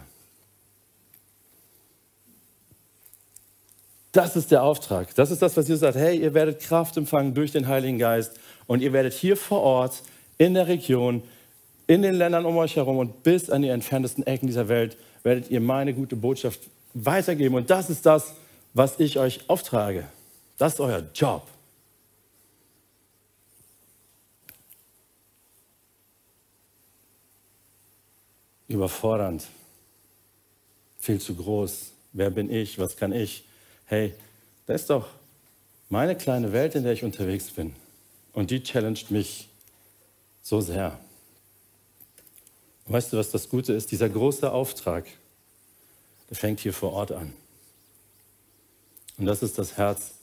Das 4.13 4.37
ist 4.37 4.51
der 4.51 4.63
Auftrag. 4.63 5.13
Das 5.15 5.31
ist 5.31 5.41
das, 5.41 5.57
was 5.57 5.67
Jesus 5.67 5.81
sagt. 5.81 5.97
Hey, 5.97 6.17
ihr 6.17 6.33
werdet 6.33 6.61
Kraft 6.61 6.95
empfangen 6.95 7.33
durch 7.33 7.51
den 7.51 7.67
Heiligen 7.67 7.99
Geist 7.99 8.39
und 8.67 8.81
ihr 8.81 8.93
werdet 8.93 9.11
hier 9.11 9.35
vor 9.35 9.59
Ort 9.63 10.01
in 10.37 10.53
der 10.53 10.69
Region 10.69 11.23
in 11.87 12.01
den 12.01 12.15
Ländern 12.15 12.45
um 12.45 12.57
euch 12.57 12.75
herum 12.75 12.97
und 12.97 13.23
bis 13.23 13.49
an 13.49 13.61
die 13.61 13.69
entferntesten 13.69 14.25
Ecken 14.25 14.47
dieser 14.47 14.69
Welt 14.69 14.97
werdet 15.23 15.49
ihr 15.49 15.61
meine 15.61 15.93
gute 15.93 16.15
Botschaft 16.15 16.61
weitergeben. 16.93 17.55
Und 17.55 17.69
das 17.69 17.89
ist 17.89 18.05
das, 18.05 18.33
was 18.73 18.99
ich 18.99 19.19
euch 19.19 19.49
auftrage. 19.49 20.05
Das 20.57 20.73
ist 20.73 20.79
euer 20.79 21.03
Job. 21.13 21.47
Überfordernd. 28.67 29.47
Viel 30.99 31.19
zu 31.19 31.35
groß. 31.35 31.91
Wer 32.13 32.29
bin 32.29 32.49
ich? 32.51 32.79
Was 32.79 32.95
kann 32.95 33.11
ich? 33.11 33.43
Hey, 33.85 34.13
das 34.65 34.81
ist 34.81 34.89
doch 34.89 35.07
meine 35.89 36.15
kleine 36.15 36.53
Welt, 36.53 36.75
in 36.75 36.83
der 36.83 36.93
ich 36.93 37.03
unterwegs 37.03 37.51
bin. 37.51 37.75
Und 38.31 38.49
die 38.49 38.63
challenged 38.63 39.11
mich 39.11 39.49
so 40.41 40.61
sehr. 40.61 40.99
Weißt 42.85 43.13
du, 43.13 43.17
was 43.17 43.31
das 43.31 43.49
Gute 43.49 43.73
ist? 43.73 43.91
Dieser 43.91 44.09
große 44.09 44.51
Auftrag, 44.51 45.05
der 46.29 46.37
fängt 46.37 46.59
hier 46.59 46.73
vor 46.73 46.93
Ort 46.93 47.11
an. 47.11 47.33
Und 49.17 49.25
das 49.25 49.43
ist 49.43 49.57
das 49.57 49.77
Herz 49.77 50.15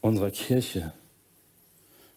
unserer 0.00 0.30
Kirche. 0.30 0.92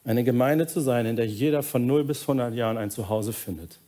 Eine 0.03 0.23
Gemeinde 0.23 0.67
zu 0.67 0.81
sein, 0.81 1.05
in 1.05 1.15
der 1.15 1.27
jeder 1.27 1.63
von 1.63 1.85
0 1.85 2.03
bis 2.03 2.21
100 2.21 2.53
Jahren 2.53 2.77
ein 2.77 2.91
Zuhause 2.91 3.33
findet. 3.33 3.79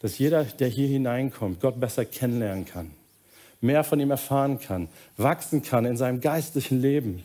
Dass 0.00 0.18
jeder, 0.18 0.44
der 0.44 0.68
hier 0.68 0.88
hineinkommt, 0.88 1.60
Gott 1.60 1.80
besser 1.80 2.04
kennenlernen 2.04 2.66
kann 2.66 2.90
mehr 3.64 3.82
von 3.82 3.98
ihm 3.98 4.10
erfahren 4.10 4.60
kann, 4.60 4.88
wachsen 5.16 5.62
kann 5.62 5.84
in 5.86 5.96
seinem 5.96 6.20
geistlichen 6.20 6.80
Leben, 6.80 7.22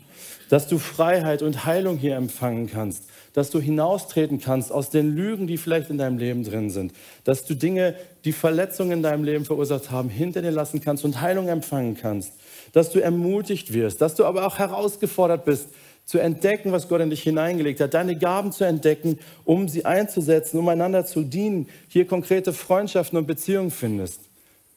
dass 0.48 0.66
du 0.66 0.78
Freiheit 0.78 1.42
und 1.42 1.64
Heilung 1.66 1.98
hier 1.98 2.16
empfangen 2.16 2.68
kannst, 2.68 3.04
dass 3.34 3.50
du 3.50 3.60
hinaustreten 3.60 4.40
kannst 4.40 4.72
aus 4.72 4.90
den 4.90 5.14
Lügen, 5.14 5.46
die 5.46 5.58
vielleicht 5.58 5.90
in 5.90 5.98
deinem 5.98 6.18
Leben 6.18 6.42
drin 6.42 6.70
sind, 6.70 6.92
dass 7.24 7.44
du 7.44 7.54
Dinge, 7.54 7.94
die 8.24 8.32
Verletzungen 8.32 8.92
in 8.92 9.02
deinem 9.02 9.22
Leben 9.22 9.44
verursacht 9.44 9.90
haben, 9.90 10.08
hinter 10.08 10.42
dir 10.42 10.50
lassen 10.50 10.80
kannst 10.80 11.04
und 11.04 11.20
Heilung 11.20 11.48
empfangen 11.48 11.96
kannst, 11.96 12.32
dass 12.72 12.90
du 12.90 13.00
ermutigt 13.00 13.72
wirst, 13.72 14.00
dass 14.00 14.14
du 14.14 14.24
aber 14.24 14.46
auch 14.46 14.58
herausgefordert 14.58 15.44
bist, 15.44 15.68
zu 16.06 16.18
entdecken, 16.18 16.72
was 16.72 16.88
Gott 16.88 17.02
in 17.02 17.10
dich 17.10 17.22
hineingelegt 17.22 17.80
hat, 17.80 17.94
deine 17.94 18.18
Gaben 18.18 18.50
zu 18.50 18.64
entdecken, 18.64 19.20
um 19.44 19.68
sie 19.68 19.84
einzusetzen, 19.84 20.58
um 20.58 20.68
einander 20.68 21.06
zu 21.06 21.22
dienen, 21.22 21.68
hier 21.86 22.04
konkrete 22.04 22.52
Freundschaften 22.52 23.16
und 23.16 23.28
Beziehungen 23.28 23.70
findest. 23.70 24.29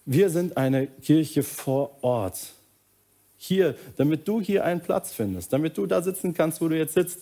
Wir 0.06 0.30
sind 0.30 0.58
eine 0.58 0.88
Kirche 0.88 1.44
vor 1.44 1.98
Ort. 2.04 2.54
Hier, 3.38 3.76
damit 3.98 4.28
du 4.28 4.42
hier 4.42 4.64
einen 4.64 4.82
Platz 4.82 5.14
findest, 5.14 5.52
damit 5.52 5.78
du 5.78 5.86
da 5.86 6.02
sitzen 6.02 6.34
kannst, 6.34 6.62
wo 6.62 6.68
du 6.68 6.78
jetzt 6.78 6.94
sitzt. 6.94 7.20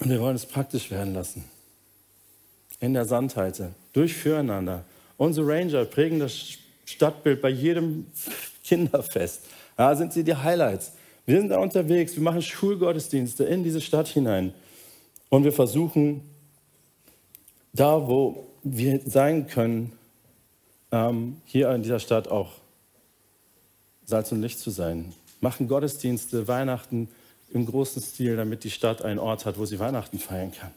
Und 0.00 0.10
wir 0.10 0.20
wollen 0.20 0.36
es 0.36 0.46
praktisch 0.46 0.90
werden 0.90 1.14
lassen. 1.14 1.44
In 2.80 2.94
der 2.94 3.04
Sandheite, 3.04 3.74
durch 3.92 4.14
Füreinander. 4.14 4.84
Unsere 5.16 5.46
Ranger 5.46 5.84
prägen 5.84 6.18
das 6.18 6.58
Stadtbild 6.84 7.40
bei 7.40 7.48
jedem 7.48 8.06
Kinderfest. 8.64 9.42
Da 9.76 9.94
sind 9.96 10.12
sie 10.12 10.24
die 10.24 10.34
Highlights. 10.34 10.92
Wir 11.26 11.38
sind 11.38 11.48
da 11.48 11.58
unterwegs, 11.58 12.14
wir 12.16 12.22
machen 12.22 12.42
Schulgottesdienste 12.42 13.44
in 13.44 13.64
diese 13.64 13.80
Stadt 13.80 14.08
hinein. 14.08 14.52
Und 15.30 15.44
wir 15.44 15.52
versuchen, 15.52 16.22
da 17.72 18.06
wo 18.06 18.46
wir 18.64 19.00
sein 19.04 19.46
können, 19.46 19.92
ähm, 20.90 21.40
hier 21.44 21.70
in 21.70 21.82
dieser 21.82 22.00
Stadt 22.00 22.28
auch 22.28 22.52
Salz 24.06 24.32
und 24.32 24.40
Licht 24.40 24.58
zu 24.58 24.70
sein. 24.70 25.14
Machen 25.40 25.68
Gottesdienste, 25.68 26.48
Weihnachten 26.48 27.08
im 27.52 27.66
großen 27.66 28.02
Stil, 28.02 28.36
damit 28.36 28.64
die 28.64 28.70
Stadt 28.70 29.02
einen 29.02 29.18
Ort 29.18 29.44
hat, 29.46 29.58
wo 29.58 29.66
sie 29.66 29.78
Weihnachten 29.78 30.18
feiern 30.18 30.52
kann. 30.52 30.72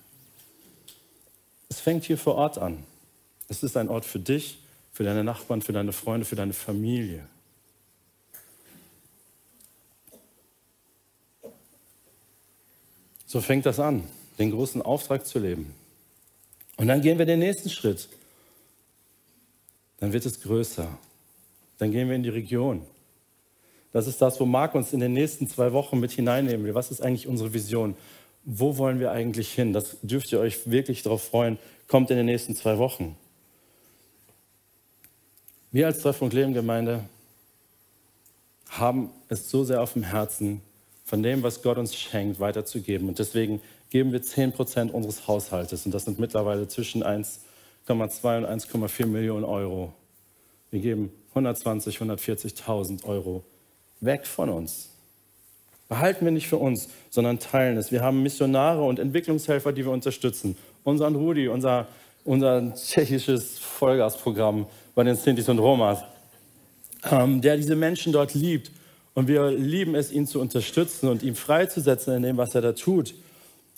Es 1.70 1.80
fängt 1.80 2.04
hier 2.04 2.18
vor 2.18 2.36
Ort 2.36 2.58
an. 2.58 2.84
Es 3.48 3.64
ist 3.64 3.78
ein 3.78 3.90
Ort 3.90 4.06
für 4.06 4.20
dich, 4.20 4.60
für 4.92 5.04
deine 5.04 5.24
Nachbarn, 5.24 5.62
für 5.62 5.74
deine 5.74 5.94
Freunde, 5.94 6.26
für 6.26 6.36
deine 6.36 6.54
Familie. 6.54 7.26
So 13.26 13.42
fängt 13.42 13.66
das 13.66 13.80
an, 13.80 14.04
den 14.40 14.52
großen 14.52 14.82
Auftrag 14.82 15.26
zu 15.26 15.40
leben. 15.40 15.74
Und 16.78 16.88
dann 16.88 17.02
gehen 17.02 17.18
wir 17.18 17.26
den 17.26 17.40
nächsten 17.40 17.70
Schritt. 17.70 18.08
Dann 20.00 20.14
wird 20.14 20.26
es 20.26 20.42
größer. 20.42 20.88
Dann 21.80 21.92
gehen 21.92 22.08
wir 22.08 22.16
in 22.16 22.24
die 22.24 22.30
Region. 22.30 22.84
Das 23.92 24.08
ist 24.08 24.22
das, 24.22 24.40
wo 24.40 24.46
Marc 24.46 24.76
uns 24.76 24.94
in 24.94 25.00
den 25.00 25.14
nächsten 25.14 25.48
zwei 25.48 25.74
Wochen 25.74 26.00
mit 26.00 26.12
hineinnehmen 26.12 26.66
will. 26.66 26.76
Was 26.76 26.92
ist 26.92 27.02
eigentlich 27.02 27.28
unsere 27.28 27.54
Vision? 27.54 27.96
Wo 28.46 28.78
wollen 28.78 29.00
wir 29.00 29.12
eigentlich 29.12 29.52
hin? 29.52 29.74
Das 29.74 29.98
dürft 30.02 30.32
ihr 30.32 30.40
euch 30.40 30.70
wirklich 30.70 31.04
darauf 31.04 31.24
freuen. 31.24 31.58
Kommt 31.88 32.12
in 32.12 32.18
den 32.18 32.28
nächsten 32.28 32.56
zwei 32.56 32.78
Wochen. 32.78 33.18
Wir 35.72 35.88
als 35.88 36.00
Treff- 36.00 36.22
und 36.22 36.34
Leben 36.34 36.54
haben 38.70 39.10
es 39.30 39.50
so 39.50 39.64
sehr 39.64 39.82
auf 39.82 39.94
dem 39.94 40.04
Herzen, 40.04 40.62
von 41.06 41.24
dem, 41.24 41.42
was 41.42 41.62
Gott 41.62 41.78
uns 41.78 41.96
schenkt, 41.96 42.40
weiterzugeben. 42.40 43.08
Und 43.08 43.20
deswegen 43.20 43.62
geben 43.90 44.12
wir 44.12 44.22
10 44.22 44.52
Prozent 44.52 44.94
unseres 44.94 45.28
Haushaltes. 45.28 45.86
Und 45.86 45.94
das 45.94 46.06
sind 46.06 46.20
mittlerweile 46.20 46.68
zwischen 46.68 47.04
1,2 47.04 47.38
und 47.90 48.46
1,4 48.46 49.06
Millionen 49.06 49.46
Euro. 49.46 49.94
Wir 50.72 50.80
geben 50.80 51.12
120, 51.30 51.98
140.000 51.98 53.06
Euro 53.06 53.44
weg 54.02 54.28
von 54.28 54.50
uns. 54.50 54.90
Behalten 55.88 56.26
wir 56.26 56.32
nicht 56.32 56.48
für 56.48 56.58
uns, 56.58 56.90
sondern 57.10 57.40
teilen 57.40 57.78
es. 57.78 57.92
Wir 57.92 58.02
haben 58.02 58.22
Missionare 58.22 58.84
und 58.84 59.00
Entwicklungshelfer, 59.00 59.72
die 59.72 59.86
wir 59.86 59.92
unterstützen. 59.92 60.58
Unseren 60.84 61.16
Rudi, 61.16 61.48
unser, 61.48 61.88
unser 62.26 62.74
tschechisches 62.74 63.58
Vollgasprogramm 63.60 64.66
bei 64.96 65.04
den 65.04 65.16
Sintis 65.16 65.48
und 65.48 65.60
Romas, 65.60 66.00
ähm, 67.10 67.40
der 67.40 67.56
diese 67.56 67.78
Menschen 67.78 68.12
dort 68.12 68.34
liebt. 68.34 68.72
Und 69.14 69.30
wir 69.30 69.50
lieben 69.50 69.96
es, 69.96 70.12
ihn 70.12 70.28
zu 70.28 70.42
unterstützen 70.42 71.08
und 71.08 71.24
ihn 71.24 71.36
freizusetzen 71.36 72.16
in 72.16 72.24
dem, 72.24 72.38
was 72.38 72.54
er 72.54 72.62
da 72.62 72.74
tut. 72.74 73.16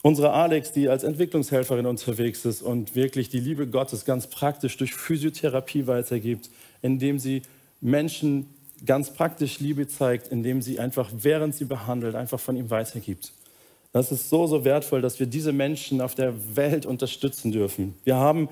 Unsere 0.01 0.31
Alex, 0.31 0.71
die 0.71 0.87
als 0.87 1.03
Entwicklungshelferin 1.03 1.85
unterwegs 1.85 2.45
ist 2.45 2.61
und 2.61 2.95
wirklich 2.95 3.29
die 3.29 3.39
Liebe 3.39 3.67
Gottes 3.67 4.05
ganz 4.05 4.27
praktisch 4.27 4.77
durch 4.77 4.93
Physiotherapie 4.93 5.87
weitergibt, 5.87 6.49
indem 6.81 7.19
sie 7.19 7.41
Menschen 7.81 8.47
ganz 8.85 9.13
praktisch 9.13 9.59
Liebe 9.59 9.89
zeigt, 9.89 10.29
indem 10.29 10.61
sie 10.61 10.79
einfach, 10.79 11.09
während 11.13 11.53
sie 11.53 11.65
behandelt, 11.65 12.15
einfach 12.15 12.39
von 12.39 12.55
ihm 12.55 12.69
weitergibt. 12.69 13.33
Das 13.91 14.11
ist 14.11 14.29
so, 14.29 14.47
so 14.47 14.63
wertvoll, 14.63 15.01
dass 15.01 15.19
wir 15.19 15.27
diese 15.27 15.51
Menschen 15.51 15.99
auf 15.99 16.15
der 16.15 16.33
Welt 16.55 16.85
unterstützen 16.85 17.51
dürfen. 17.51 17.95
Wir 18.05 18.15
haben 18.15 18.47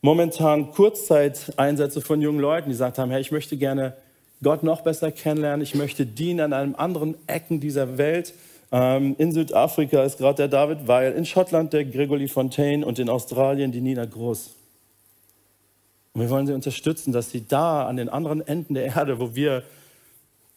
momentan 0.00 0.70
Kurzzeiteinsätze 0.70 2.00
von 2.02 2.20
jungen 2.20 2.38
Leuten, 2.38 2.68
die 2.68 2.74
gesagt 2.74 2.98
haben, 2.98 3.10
hey, 3.10 3.20
ich 3.20 3.32
möchte 3.32 3.56
gerne 3.56 3.96
Gott 4.42 4.62
noch 4.62 4.82
besser 4.82 5.10
kennenlernen, 5.10 5.62
ich 5.62 5.74
möchte 5.74 6.06
dienen 6.06 6.40
an 6.40 6.52
einem 6.52 6.74
anderen 6.76 7.16
Ecken 7.26 7.58
dieser 7.58 7.98
Welt 7.98 8.32
ähm, 8.70 9.16
in 9.18 9.32
Südafrika 9.32 10.02
ist 10.02 10.18
gerade 10.18 10.36
der 10.36 10.48
David 10.48 10.86
Weil, 10.86 11.12
in 11.12 11.24
Schottland 11.24 11.72
der 11.72 11.84
Gregory 11.84 12.28
Fontaine 12.28 12.84
und 12.84 12.98
in 12.98 13.08
Australien 13.08 13.72
die 13.72 13.80
Nina 13.80 14.04
Groß. 14.04 14.54
Und 16.12 16.20
wir 16.20 16.30
wollen 16.30 16.46
sie 16.46 16.52
unterstützen, 16.52 17.12
dass 17.12 17.30
sie 17.30 17.46
da 17.46 17.86
an 17.86 17.96
den 17.96 18.08
anderen 18.08 18.46
Enden 18.46 18.74
der 18.74 18.86
Erde, 18.86 19.20
wo 19.20 19.34
wir 19.34 19.62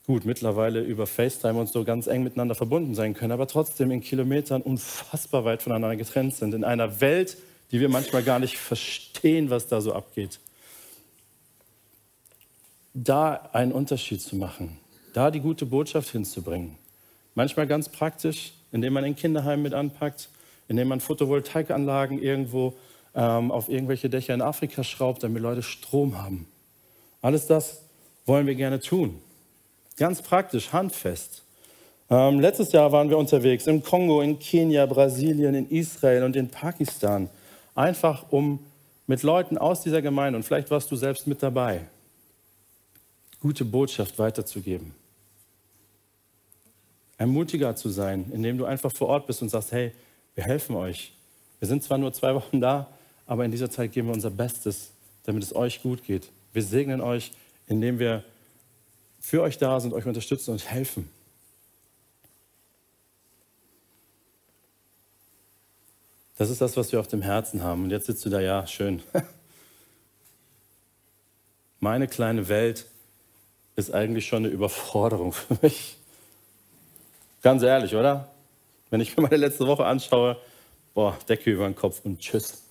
gut 0.07 0.25
mittlerweile 0.25 0.81
über 0.81 1.07
FaceTime 1.07 1.59
und 1.59 1.69
so 1.69 1.83
ganz 1.83 2.07
eng 2.07 2.23
miteinander 2.23 2.55
verbunden 2.55 2.95
sein 2.95 3.13
können, 3.13 3.31
aber 3.31 3.47
trotzdem 3.47 3.91
in 3.91 4.01
Kilometern 4.01 4.61
unfassbar 4.61 5.45
weit 5.45 5.61
voneinander 5.61 5.95
getrennt 5.95 6.35
sind, 6.35 6.53
in 6.53 6.63
einer 6.63 6.99
Welt, 6.99 7.37
die 7.71 7.79
wir 7.79 7.87
manchmal 7.87 8.23
gar 8.23 8.39
nicht 8.39 8.57
verstehen, 8.57 9.49
was 9.49 9.67
da 9.67 9.79
so 9.79 9.93
abgeht. 9.93 10.39
Da 12.93 13.49
einen 13.53 13.71
Unterschied 13.71 14.21
zu 14.21 14.35
machen, 14.35 14.77
da 15.13 15.31
die 15.31 15.39
gute 15.39 15.65
Botschaft 15.65 16.09
hinzubringen. 16.09 16.80
Manchmal 17.35 17.67
ganz 17.67 17.89
praktisch, 17.89 18.53
indem 18.71 18.93
man 18.93 19.03
ein 19.03 19.15
Kinderheim 19.15 19.61
mit 19.61 19.73
anpackt, 19.73 20.29
indem 20.67 20.89
man 20.89 20.99
Photovoltaikanlagen 20.99 22.21
irgendwo 22.21 22.73
ähm, 23.15 23.51
auf 23.51 23.69
irgendwelche 23.69 24.09
Dächer 24.09 24.33
in 24.33 24.41
Afrika 24.41 24.83
schraubt, 24.83 25.23
damit 25.23 25.41
Leute 25.41 25.63
Strom 25.63 26.17
haben. 26.21 26.47
Alles 27.21 27.47
das 27.47 27.81
wollen 28.25 28.47
wir 28.47 28.55
gerne 28.55 28.79
tun. 28.79 29.19
Ganz 29.97 30.21
praktisch, 30.21 30.71
handfest. 30.71 31.43
Ähm, 32.09 32.39
letztes 32.39 32.71
Jahr 32.71 32.91
waren 32.91 33.09
wir 33.09 33.17
unterwegs 33.17 33.67
im 33.67 33.83
Kongo, 33.83 34.21
in 34.21 34.39
Kenia, 34.39 34.85
Brasilien, 34.85 35.55
in 35.55 35.69
Israel 35.69 36.23
und 36.23 36.35
in 36.35 36.49
Pakistan. 36.49 37.29
Einfach 37.75 38.25
um 38.31 38.59
mit 39.07 39.23
Leuten 39.23 39.57
aus 39.57 39.81
dieser 39.81 40.01
Gemeinde, 40.01 40.37
und 40.37 40.43
vielleicht 40.43 40.71
warst 40.71 40.91
du 40.91 40.95
selbst 40.95 41.27
mit 41.27 41.43
dabei, 41.43 41.81
gute 43.39 43.65
Botschaft 43.65 44.17
weiterzugeben. 44.19 44.93
Ermutiger 47.21 47.75
zu 47.75 47.89
sein, 47.89 48.31
indem 48.33 48.57
du 48.57 48.65
einfach 48.65 48.91
vor 48.91 49.09
Ort 49.09 49.27
bist 49.27 49.43
und 49.43 49.49
sagst, 49.49 49.71
hey, 49.71 49.91
wir 50.33 50.43
helfen 50.43 50.75
euch. 50.75 51.13
Wir 51.59 51.67
sind 51.67 51.83
zwar 51.83 51.99
nur 51.99 52.11
zwei 52.13 52.33
Wochen 52.35 52.59
da, 52.59 52.87
aber 53.27 53.45
in 53.45 53.51
dieser 53.51 53.69
Zeit 53.69 53.91
geben 53.91 54.07
wir 54.07 54.15
unser 54.15 54.31
Bestes, 54.31 54.89
damit 55.25 55.43
es 55.43 55.55
euch 55.55 55.83
gut 55.83 56.03
geht. 56.03 56.31
Wir 56.51 56.63
segnen 56.63 56.99
euch, 56.99 57.31
indem 57.67 57.99
wir 57.99 58.23
für 59.19 59.43
euch 59.43 59.59
da 59.59 59.79
sind, 59.79 59.93
euch 59.93 60.07
unterstützen 60.07 60.49
und 60.49 60.67
helfen. 60.67 61.11
Das 66.39 66.49
ist 66.49 66.59
das, 66.59 66.75
was 66.75 66.91
wir 66.91 66.99
auf 66.99 67.07
dem 67.07 67.21
Herzen 67.21 67.61
haben. 67.61 67.83
Und 67.83 67.91
jetzt 67.91 68.07
sitzt 68.07 68.25
du 68.25 68.31
da, 68.31 68.41
ja, 68.41 68.65
schön. 68.65 69.03
Meine 71.79 72.07
kleine 72.07 72.49
Welt 72.49 72.87
ist 73.75 73.93
eigentlich 73.93 74.25
schon 74.25 74.45
eine 74.45 74.47
Überforderung 74.47 75.33
für 75.33 75.59
mich. 75.61 75.97
Ganz 77.41 77.63
ehrlich, 77.63 77.95
oder? 77.95 78.29
Wenn 78.89 79.01
ich 79.01 79.15
mir 79.15 79.23
meine 79.23 79.37
letzte 79.37 79.65
Woche 79.65 79.85
anschaue, 79.85 80.37
boah, 80.93 81.17
Decke 81.27 81.51
über 81.51 81.65
den 81.65 81.75
Kopf 81.75 82.01
und 82.03 82.19
tschüss. 82.19 82.61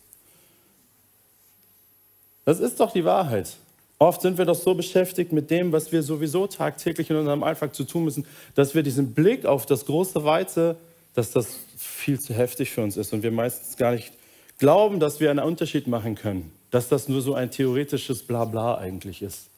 Das 2.44 2.60
ist 2.60 2.78
doch 2.80 2.92
die 2.92 3.04
Wahrheit. 3.04 3.56
Oft 3.98 4.22
sind 4.22 4.38
wir 4.38 4.46
doch 4.46 4.54
so 4.54 4.74
beschäftigt 4.74 5.32
mit 5.32 5.50
dem, 5.50 5.72
was 5.72 5.92
wir 5.92 6.02
sowieso 6.02 6.46
tagtäglich 6.46 7.10
in 7.10 7.16
unserem 7.16 7.42
Alltag 7.42 7.74
zu 7.74 7.84
tun 7.84 8.04
müssen, 8.04 8.26
dass 8.54 8.74
wir 8.74 8.82
diesen 8.82 9.12
Blick 9.12 9.44
auf 9.44 9.66
das 9.66 9.84
große 9.84 10.24
Weite, 10.24 10.76
dass 11.14 11.32
das 11.32 11.58
viel 11.76 12.18
zu 12.18 12.32
heftig 12.32 12.70
für 12.70 12.82
uns 12.82 12.96
ist 12.96 13.12
und 13.12 13.22
wir 13.22 13.30
meistens 13.30 13.76
gar 13.76 13.92
nicht 13.92 14.12
glauben, 14.58 15.00
dass 15.00 15.20
wir 15.20 15.30
einen 15.30 15.40
Unterschied 15.40 15.86
machen 15.86 16.14
können, 16.14 16.50
dass 16.70 16.88
das 16.88 17.08
nur 17.08 17.20
so 17.20 17.34
ein 17.34 17.50
theoretisches 17.50 18.22
Blabla 18.22 18.78
eigentlich 18.78 19.20
ist. 19.20 19.48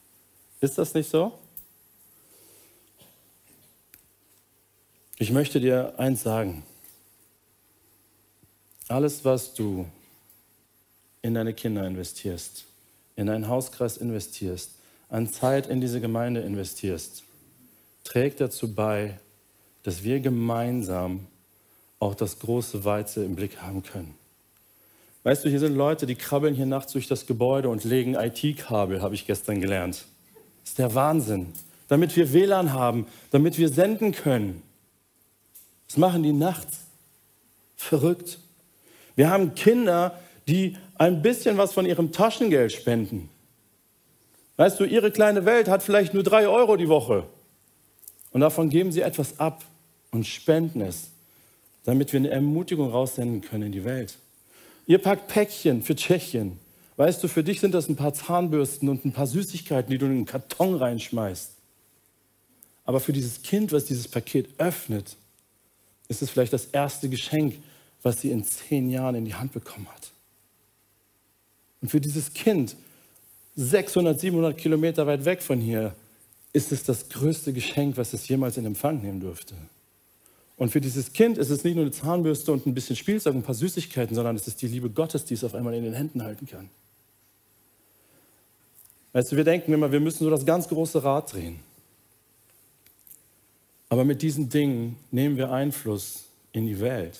Ist 0.59 0.77
das 0.77 0.93
nicht 0.93 1.09
so? 1.09 1.31
Ich 5.19 5.31
möchte 5.31 5.59
dir 5.59 5.93
eins 5.97 6.23
sagen. 6.23 6.63
Alles, 8.87 9.23
was 9.23 9.53
du 9.53 9.85
in 11.21 11.35
deine 11.35 11.53
Kinder 11.53 11.85
investierst, 11.85 12.65
in 13.15 13.29
einen 13.29 13.47
Hauskreis 13.47 13.97
investierst, 13.97 14.71
an 15.09 15.31
Zeit 15.31 15.67
in 15.67 15.81
diese 15.81 16.01
Gemeinde 16.01 16.41
investierst, 16.41 17.23
trägt 18.03 18.41
dazu 18.41 18.73
bei, 18.73 19.19
dass 19.83 20.03
wir 20.03 20.19
gemeinsam 20.19 21.27
auch 21.99 22.15
das 22.15 22.39
große 22.39 22.83
Weite 22.83 23.23
im 23.23 23.35
Blick 23.35 23.61
haben 23.61 23.83
können. 23.83 24.15
Weißt 25.23 25.45
du, 25.45 25.49
hier 25.49 25.59
sind 25.59 25.75
Leute, 25.75 26.05
die 26.05 26.15
krabbeln 26.15 26.53
hier 26.53 26.65
nachts 26.65 26.91
durch 26.91 27.07
das 27.07 27.25
Gebäude 27.27 27.69
und 27.69 27.83
legen 27.85 28.15
IT-Kabel, 28.15 29.01
habe 29.01 29.15
ich 29.15 29.25
gestern 29.25 29.61
gelernt. 29.61 30.05
Das 30.61 30.71
ist 30.71 30.79
der 30.79 30.95
Wahnsinn. 30.95 31.53
Damit 31.87 32.15
wir 32.15 32.33
WLAN 32.33 32.73
haben, 32.73 33.07
damit 33.31 33.57
wir 33.57 33.69
senden 33.69 34.11
können. 34.11 34.63
Das 35.93 35.99
machen 35.99 36.23
die 36.23 36.33
nachts. 36.33 36.87
Verrückt. 37.75 38.39
Wir 39.15 39.29
haben 39.29 39.53
Kinder, 39.53 40.19
die 40.47 40.75
ein 40.95 41.21
bisschen 41.21 41.59
was 41.59 41.71
von 41.71 41.85
ihrem 41.85 42.11
Taschengeld 42.11 42.71
spenden. 42.71 43.29
Weißt 44.57 44.79
du, 44.79 44.85
ihre 44.85 45.11
kleine 45.11 45.45
Welt 45.45 45.67
hat 45.67 45.83
vielleicht 45.83 46.15
nur 46.15 46.23
drei 46.23 46.47
Euro 46.47 46.77
die 46.77 46.89
Woche. 46.89 47.27
Und 48.31 48.41
davon 48.41 48.71
geben 48.71 48.91
sie 48.91 49.01
etwas 49.01 49.39
ab 49.39 49.63
und 50.09 50.25
spenden 50.25 50.81
es, 50.81 51.11
damit 51.83 52.11
wir 52.11 52.21
eine 52.21 52.31
Ermutigung 52.31 52.89
raussenden 52.89 53.41
können 53.41 53.67
in 53.67 53.71
die 53.71 53.85
Welt. 53.85 54.17
Ihr 54.87 54.97
packt 54.97 55.27
Päckchen 55.27 55.83
für 55.83 55.95
Tschechien. 55.95 56.57
Weißt 56.97 57.23
du, 57.23 57.27
für 57.27 57.43
dich 57.43 57.59
sind 57.59 57.75
das 57.75 57.87
ein 57.87 57.97
paar 57.97 58.15
Zahnbürsten 58.15 58.89
und 58.89 59.05
ein 59.05 59.13
paar 59.13 59.27
Süßigkeiten, 59.27 59.91
die 59.91 59.99
du 59.99 60.07
in 60.07 60.13
einen 60.13 60.25
Karton 60.25 60.73
reinschmeißt. 60.73 61.51
Aber 62.83 62.99
für 62.99 63.13
dieses 63.13 63.43
Kind, 63.43 63.71
was 63.71 63.85
dieses 63.85 64.07
Paket 64.07 64.49
öffnet, 64.57 65.17
ist 66.07 66.21
es 66.21 66.29
vielleicht 66.29 66.53
das 66.53 66.65
erste 66.67 67.09
Geschenk, 67.09 67.55
was 68.01 68.21
sie 68.21 68.31
in 68.31 68.43
zehn 68.43 68.89
Jahren 68.89 69.15
in 69.15 69.25
die 69.25 69.35
Hand 69.35 69.53
bekommen 69.53 69.87
hat. 69.93 70.11
Und 71.81 71.89
für 71.89 72.01
dieses 72.01 72.33
Kind, 72.33 72.75
600, 73.55 74.19
700 74.19 74.57
Kilometer 74.57 75.05
weit 75.07 75.25
weg 75.25 75.41
von 75.41 75.59
hier, 75.59 75.93
ist 76.53 76.71
es 76.71 76.83
das 76.83 77.09
größte 77.09 77.51
Geschenk, 77.51 77.97
was 77.97 78.13
es 78.13 78.27
jemals 78.27 78.57
in 78.57 78.65
Empfang 78.65 79.01
nehmen 79.01 79.19
durfte. 79.19 79.55
Und 80.55 80.69
für 80.69 80.81
dieses 80.81 81.13
Kind 81.13 81.37
ist 81.37 81.49
es 81.49 81.63
nicht 81.63 81.75
nur 81.75 81.83
eine 81.83 81.91
Zahnbürste 81.91 82.51
und 82.51 82.65
ein 82.65 82.73
bisschen 82.73 82.95
Spielzeug 82.95 83.33
und 83.33 83.41
ein 83.41 83.45
paar 83.45 83.55
Süßigkeiten, 83.55 84.15
sondern 84.15 84.35
es 84.35 84.47
ist 84.47 84.61
die 84.61 84.67
Liebe 84.67 84.89
Gottes, 84.89 85.25
die 85.25 85.33
es 85.33 85.43
auf 85.43 85.55
einmal 85.55 85.73
in 85.73 85.83
den 85.83 85.93
Händen 85.93 86.23
halten 86.23 86.45
kann. 86.45 86.69
Weißt 89.13 89.31
du, 89.31 89.35
wir 89.35 89.43
denken 89.43 89.73
immer, 89.73 89.91
wir 89.91 89.99
müssen 89.99 90.23
so 90.23 90.29
das 90.29 90.45
ganz 90.45 90.67
große 90.67 91.03
Rad 91.03 91.33
drehen. 91.33 91.59
Aber 93.93 94.05
mit 94.05 94.23
diesen 94.23 94.49
Dingen 94.49 94.97
nehmen 95.11 95.37
wir 95.37 95.51
Einfluss 95.51 96.23
in 96.51 96.65
die 96.65 96.79
Welt. 96.79 97.19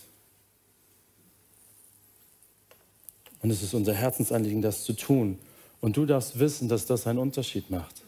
Und 3.43 3.51
es 3.51 3.61
ist 3.61 3.75
unser 3.75 3.93
Herzensanliegen, 3.93 4.63
das 4.63 4.83
zu 4.83 4.93
tun. 4.93 5.37
Und 5.81 5.97
du 5.97 6.07
darfst 6.07 6.39
wissen, 6.39 6.67
dass 6.67 6.87
das 6.87 7.05
einen 7.05 7.19
Unterschied 7.19 7.69
macht. 7.69 8.01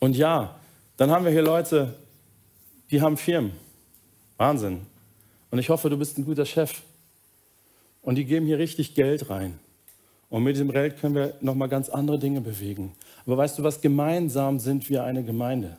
Und 0.00 0.16
ja, 0.16 0.58
dann 0.96 1.10
haben 1.10 1.26
wir 1.26 1.32
hier 1.32 1.42
Leute, 1.42 1.94
die 2.90 3.02
haben 3.02 3.18
Firmen. 3.18 3.52
Wahnsinn. 4.38 4.86
Und 5.50 5.58
ich 5.58 5.68
hoffe, 5.68 5.90
du 5.90 5.98
bist 5.98 6.16
ein 6.16 6.24
guter 6.24 6.46
Chef. 6.46 6.80
Und 8.00 8.14
die 8.14 8.24
geben 8.24 8.46
hier 8.46 8.56
richtig 8.56 8.94
Geld 8.94 9.28
rein. 9.28 9.58
Und 10.28 10.42
mit 10.42 10.56
diesem 10.56 10.72
Geld 10.72 11.00
können 11.00 11.14
wir 11.14 11.34
nochmal 11.40 11.68
ganz 11.68 11.88
andere 11.88 12.18
Dinge 12.18 12.40
bewegen. 12.40 12.92
Aber 13.24 13.36
weißt 13.36 13.58
du 13.58 13.62
was? 13.62 13.80
Gemeinsam 13.80 14.58
sind 14.58 14.90
wir 14.90 15.04
eine 15.04 15.22
Gemeinde. 15.24 15.76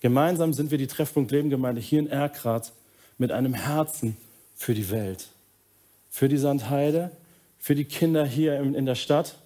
Gemeinsam 0.00 0.52
sind 0.52 0.70
wir 0.70 0.78
die 0.78 0.86
Treffpunkt 0.86 1.30
Leben 1.30 1.50
Gemeinde 1.50 1.80
hier 1.80 2.00
in 2.00 2.06
Erkrath 2.06 2.72
mit 3.18 3.32
einem 3.32 3.54
Herzen 3.54 4.16
für 4.54 4.74
die 4.74 4.90
Welt 4.90 5.28
für 6.16 6.30
die 6.30 6.38
Sandheide, 6.38 7.10
für 7.58 7.74
die 7.74 7.84
Kinder 7.84 8.24
hier 8.24 8.58
in 8.58 8.86
der 8.86 8.94
Stadt, 8.94 9.36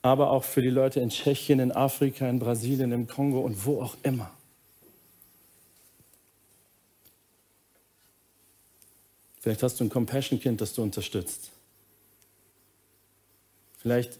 aber 0.00 0.30
auch 0.30 0.44
für 0.44 0.62
die 0.62 0.70
Leute 0.70 0.98
in 0.98 1.10
Tschechien, 1.10 1.60
in 1.60 1.72
Afrika, 1.72 2.26
in 2.26 2.38
Brasilien, 2.38 2.90
im 2.90 3.06
Kongo 3.06 3.40
und 3.40 3.66
wo 3.66 3.82
auch 3.82 3.98
immer. 4.02 4.30
Vielleicht 9.40 9.62
hast 9.62 9.78
du 9.78 9.84
ein 9.84 9.90
Compassion-Kind, 9.90 10.62
das 10.62 10.72
du 10.72 10.82
unterstützt. 10.82 11.50
Vielleicht 13.80 14.18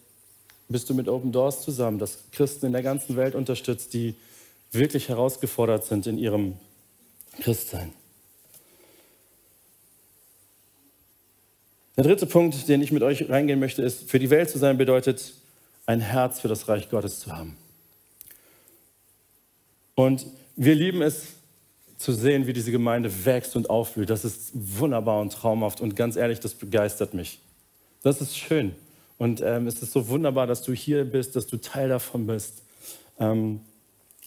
bist 0.68 0.88
du 0.88 0.94
mit 0.94 1.08
Open 1.08 1.32
Doors 1.32 1.62
zusammen, 1.62 1.98
das 1.98 2.18
Christen 2.32 2.66
in 2.66 2.72
der 2.72 2.82
ganzen 2.82 3.16
Welt 3.16 3.34
unterstützt, 3.34 3.92
die 3.92 4.14
wirklich 4.72 5.08
herausgefordert 5.08 5.84
sind 5.84 6.06
in 6.06 6.16
ihrem 6.16 6.54
Christsein. 7.40 7.92
Der 11.96 12.04
dritte 12.04 12.26
Punkt, 12.26 12.68
den 12.68 12.80
ich 12.80 12.92
mit 12.92 13.02
euch 13.02 13.28
reingehen 13.28 13.60
möchte, 13.60 13.82
ist, 13.82 14.08
für 14.08 14.18
die 14.18 14.30
Welt 14.30 14.48
zu 14.48 14.58
sein 14.58 14.78
bedeutet, 14.78 15.34
ein 15.86 16.00
Herz 16.00 16.40
für 16.40 16.48
das 16.48 16.68
Reich 16.68 16.88
Gottes 16.88 17.20
zu 17.20 17.32
haben. 17.32 17.56
Und 19.96 20.24
wir 20.56 20.74
lieben 20.74 21.02
es 21.02 21.26
zu 21.98 22.12
sehen, 22.12 22.46
wie 22.46 22.54
diese 22.54 22.70
Gemeinde 22.70 23.26
wächst 23.26 23.56
und 23.56 23.68
aufblüht. 23.68 24.08
Das 24.08 24.24
ist 24.24 24.50
wunderbar 24.54 25.20
und 25.20 25.32
traumhaft 25.32 25.82
und 25.82 25.96
ganz 25.96 26.16
ehrlich, 26.16 26.40
das 26.40 26.54
begeistert 26.54 27.12
mich. 27.12 27.40
Das 28.02 28.22
ist 28.22 28.38
schön. 28.38 28.74
Und 29.20 29.42
ähm, 29.44 29.66
es 29.66 29.82
ist 29.82 29.92
so 29.92 30.08
wunderbar, 30.08 30.46
dass 30.46 30.62
du 30.62 30.72
hier 30.72 31.04
bist, 31.04 31.36
dass 31.36 31.46
du 31.46 31.58
Teil 31.58 31.90
davon 31.90 32.26
bist. 32.26 32.62
Ähm, 33.18 33.60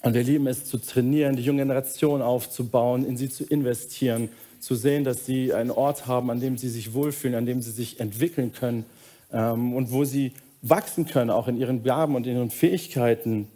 und 0.03 0.13
wir 0.13 0.21
lieben 0.21 0.45
es 0.45 0.65
zu 0.65 0.77
trainieren, 0.77 1.35
die 1.35 1.41
junge 1.41 1.63
Generation 1.63 2.21
aufzubauen, 2.21 3.03
in 3.03 3.17
sie 3.17 3.27
zu 3.27 3.43
investieren 3.43 4.29
zu 4.59 4.75
sehen, 4.75 5.03
dass 5.03 5.25
sie 5.25 5.51
einen 5.51 5.71
Ort 5.71 6.05
haben, 6.05 6.29
an 6.29 6.39
dem 6.39 6.59
sie 6.59 6.69
sich 6.69 6.93
wohlfühlen, 6.93 7.35
an 7.35 7.47
dem 7.47 7.63
sie 7.63 7.71
sich 7.71 7.99
entwickeln 7.99 8.53
können, 8.53 8.85
ähm, 9.31 9.73
und 9.73 9.91
wo 9.91 10.05
sie 10.05 10.33
wachsen 10.61 11.07
können, 11.07 11.31
auch 11.31 11.47
in 11.47 11.57
ihren 11.57 11.81
Gaben 11.81 12.15
und 12.15 12.27
in 12.27 12.35
ihren 12.35 12.51
Fähigkeiten, 12.51 13.47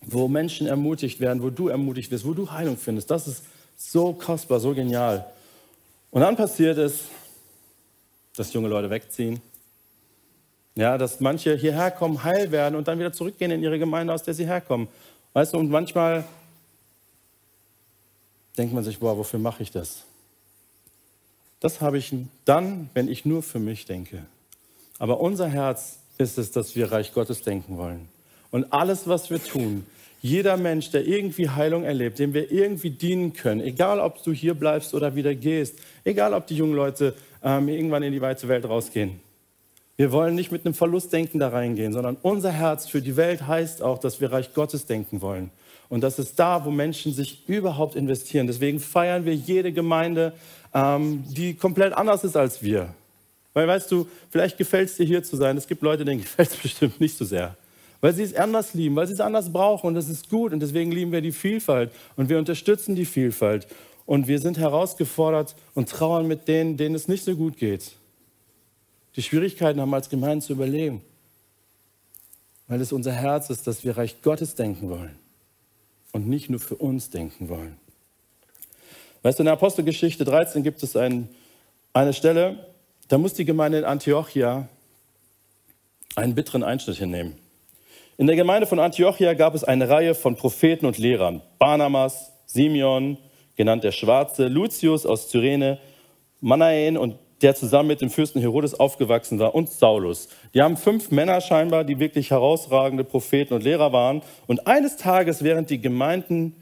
wo 0.00 0.26
Menschen 0.26 0.66
ermutigt 0.66 1.20
werden, 1.20 1.42
wo 1.42 1.50
du 1.50 1.68
ermutigt 1.68 2.10
wirst, 2.10 2.26
wo 2.26 2.32
du 2.32 2.50
Heilung 2.50 2.78
findest. 2.78 3.10
Das 3.10 3.28
ist 3.28 3.44
so 3.76 4.14
kostbar, 4.14 4.58
so 4.58 4.72
genial. 4.72 5.26
Und 6.10 6.22
dann 6.22 6.34
passiert 6.34 6.78
es, 6.78 7.04
dass 8.36 8.54
junge 8.54 8.68
Leute 8.68 8.88
wegziehen. 8.88 9.42
Ja, 10.74 10.96
dass 10.96 11.20
manche 11.20 11.54
hierher 11.56 11.90
kommen, 11.90 12.24
heil 12.24 12.50
werden 12.50 12.76
und 12.76 12.88
dann 12.88 12.98
wieder 12.98 13.12
zurückgehen 13.12 13.50
in 13.50 13.62
ihre 13.62 13.78
Gemeinde, 13.78 14.12
aus 14.12 14.22
der 14.22 14.34
sie 14.34 14.46
herkommen. 14.46 14.88
Weißt 15.34 15.52
du, 15.52 15.58
und 15.58 15.70
manchmal 15.70 16.24
denkt 18.56 18.74
man 18.74 18.84
sich, 18.84 18.98
boah, 18.98 19.16
wofür 19.16 19.38
mache 19.38 19.62
ich 19.62 19.70
das? 19.70 20.04
Das 21.60 21.80
habe 21.80 21.98
ich 21.98 22.12
dann, 22.44 22.90
wenn 22.94 23.08
ich 23.08 23.24
nur 23.24 23.42
für 23.42 23.58
mich 23.58 23.84
denke. 23.84 24.24
Aber 24.98 25.20
unser 25.20 25.48
Herz 25.48 25.98
ist 26.18 26.38
es, 26.38 26.50
dass 26.50 26.74
wir 26.74 26.90
Reich 26.90 27.12
Gottes 27.12 27.42
denken 27.42 27.76
wollen. 27.76 28.08
Und 28.50 28.72
alles, 28.72 29.06
was 29.06 29.30
wir 29.30 29.42
tun, 29.42 29.86
jeder 30.20 30.56
Mensch, 30.56 30.90
der 30.90 31.06
irgendwie 31.06 31.48
Heilung 31.48 31.84
erlebt, 31.84 32.18
dem 32.18 32.32
wir 32.32 32.50
irgendwie 32.52 32.90
dienen 32.90 33.32
können, 33.32 33.60
egal 33.60 33.98
ob 33.98 34.22
du 34.22 34.32
hier 34.32 34.54
bleibst 34.54 34.94
oder 34.94 35.16
wieder 35.16 35.34
gehst, 35.34 35.78
egal 36.04 36.32
ob 36.32 36.46
die 36.46 36.56
jungen 36.56 36.74
Leute 36.74 37.14
ähm, 37.42 37.68
irgendwann 37.68 38.04
in 38.04 38.12
die 38.12 38.20
weite 38.20 38.46
Welt 38.48 38.64
rausgehen. 38.64 39.20
Wir 39.96 40.10
wollen 40.12 40.34
nicht 40.34 40.50
mit 40.50 40.64
einem 40.64 40.74
Verlustdenken 40.74 41.38
da 41.38 41.48
reingehen, 41.48 41.92
sondern 41.92 42.16
unser 42.22 42.50
Herz 42.50 42.88
für 42.88 43.02
die 43.02 43.16
Welt 43.16 43.46
heißt 43.46 43.82
auch, 43.82 43.98
dass 43.98 44.20
wir 44.20 44.32
Reich 44.32 44.54
Gottes 44.54 44.86
denken 44.86 45.20
wollen. 45.20 45.50
Und 45.88 46.00
das 46.00 46.18
ist 46.18 46.38
da, 46.38 46.64
wo 46.64 46.70
Menschen 46.70 47.12
sich 47.12 47.46
überhaupt 47.48 47.94
investieren. 47.94 48.46
Deswegen 48.46 48.80
feiern 48.80 49.26
wir 49.26 49.34
jede 49.34 49.72
Gemeinde, 49.72 50.32
ähm, 50.72 51.24
die 51.28 51.54
komplett 51.54 51.92
anders 51.92 52.24
ist 52.24 52.36
als 52.36 52.62
wir. 52.62 52.94
Weil 53.52 53.68
weißt 53.68 53.92
du, 53.92 54.08
vielleicht 54.30 54.56
gefällt 54.56 54.88
es 54.88 54.96
dir 54.96 55.04
hier 55.04 55.22
zu 55.22 55.36
sein. 55.36 55.56
Es 55.58 55.66
gibt 55.66 55.82
Leute, 55.82 56.04
denen 56.04 56.20
gefällt 56.22 56.50
es 56.50 56.56
bestimmt 56.56 57.00
nicht 57.00 57.16
so 57.16 57.24
sehr 57.24 57.56
weil 58.02 58.12
sie 58.12 58.24
es 58.24 58.34
anders 58.34 58.74
lieben, 58.74 58.96
weil 58.96 59.06
sie 59.06 59.14
es 59.14 59.20
anders 59.20 59.50
brauchen 59.50 59.86
und 59.86 59.94
das 59.94 60.08
ist 60.08 60.28
gut 60.28 60.52
und 60.52 60.60
deswegen 60.60 60.90
lieben 60.90 61.12
wir 61.12 61.22
die 61.22 61.32
Vielfalt 61.32 61.90
und 62.16 62.28
wir 62.28 62.36
unterstützen 62.36 62.96
die 62.96 63.06
Vielfalt 63.06 63.66
und 64.04 64.26
wir 64.26 64.40
sind 64.40 64.58
herausgefordert 64.58 65.54
und 65.74 65.88
trauern 65.88 66.26
mit 66.26 66.48
denen, 66.48 66.76
denen 66.76 66.96
es 66.96 67.06
nicht 67.06 67.24
so 67.24 67.36
gut 67.36 67.56
geht. 67.56 67.92
Die 69.16 69.22
Schwierigkeiten 69.22 69.80
haben 69.80 69.92
als 69.92 70.08
Gemeinde 70.08 70.44
zu 70.44 70.52
überleben, 70.54 71.02
weil 72.68 72.80
es 72.80 72.92
unser 72.92 73.12
Herz 73.12 73.50
ist, 73.50 73.66
dass 73.66 73.84
wir 73.84 73.96
Reich 73.96 74.22
Gottes 74.22 74.54
denken 74.54 74.88
wollen 74.88 75.16
und 76.12 76.28
nicht 76.28 76.48
nur 76.48 76.60
für 76.60 76.76
uns 76.76 77.10
denken 77.10 77.48
wollen. 77.48 77.76
Weißt 79.22 79.38
du, 79.38 79.42
in 79.42 79.46
der 79.46 79.54
Apostelgeschichte 79.54 80.24
13 80.24 80.62
gibt 80.62 80.82
es 80.82 80.96
ein, 80.96 81.28
eine 81.92 82.12
Stelle, 82.12 82.66
da 83.08 83.18
muss 83.18 83.34
die 83.34 83.44
Gemeinde 83.44 83.78
in 83.78 83.84
Antiochia 83.84 84.68
einen 86.16 86.34
bitteren 86.34 86.62
Einschnitt 86.62 86.96
hinnehmen. 86.96 87.38
In 88.18 88.26
der 88.26 88.36
Gemeinde 88.36 88.66
von 88.66 88.78
Antiochia 88.78 89.34
gab 89.34 89.54
es 89.54 89.64
eine 89.64 89.88
Reihe 89.88 90.14
von 90.14 90.36
Propheten 90.36 90.86
und 90.86 90.98
Lehrern. 90.98 91.42
Barnabas, 91.58 92.32
Simeon, 92.46 93.16
genannt 93.56 93.84
der 93.84 93.92
Schwarze, 93.92 94.48
Lucius 94.48 95.06
aus 95.06 95.28
Cyrene, 95.28 95.78
Manaen 96.40 96.96
und 96.96 97.16
der 97.42 97.54
zusammen 97.54 97.88
mit 97.88 98.00
dem 98.00 98.10
Fürsten 98.10 98.40
Herodes 98.40 98.78
aufgewachsen 98.78 99.38
war, 99.38 99.54
und 99.54 99.70
Saulus. 99.70 100.28
Die 100.54 100.62
haben 100.62 100.76
fünf 100.76 101.10
Männer 101.10 101.40
scheinbar, 101.40 101.84
die 101.84 101.98
wirklich 101.98 102.30
herausragende 102.30 103.04
Propheten 103.04 103.54
und 103.54 103.62
Lehrer 103.62 103.92
waren. 103.92 104.22
Und 104.46 104.66
eines 104.66 104.96
Tages, 104.96 105.42
während 105.42 105.70
die, 105.70 105.80
Gemeinden, 105.80 106.54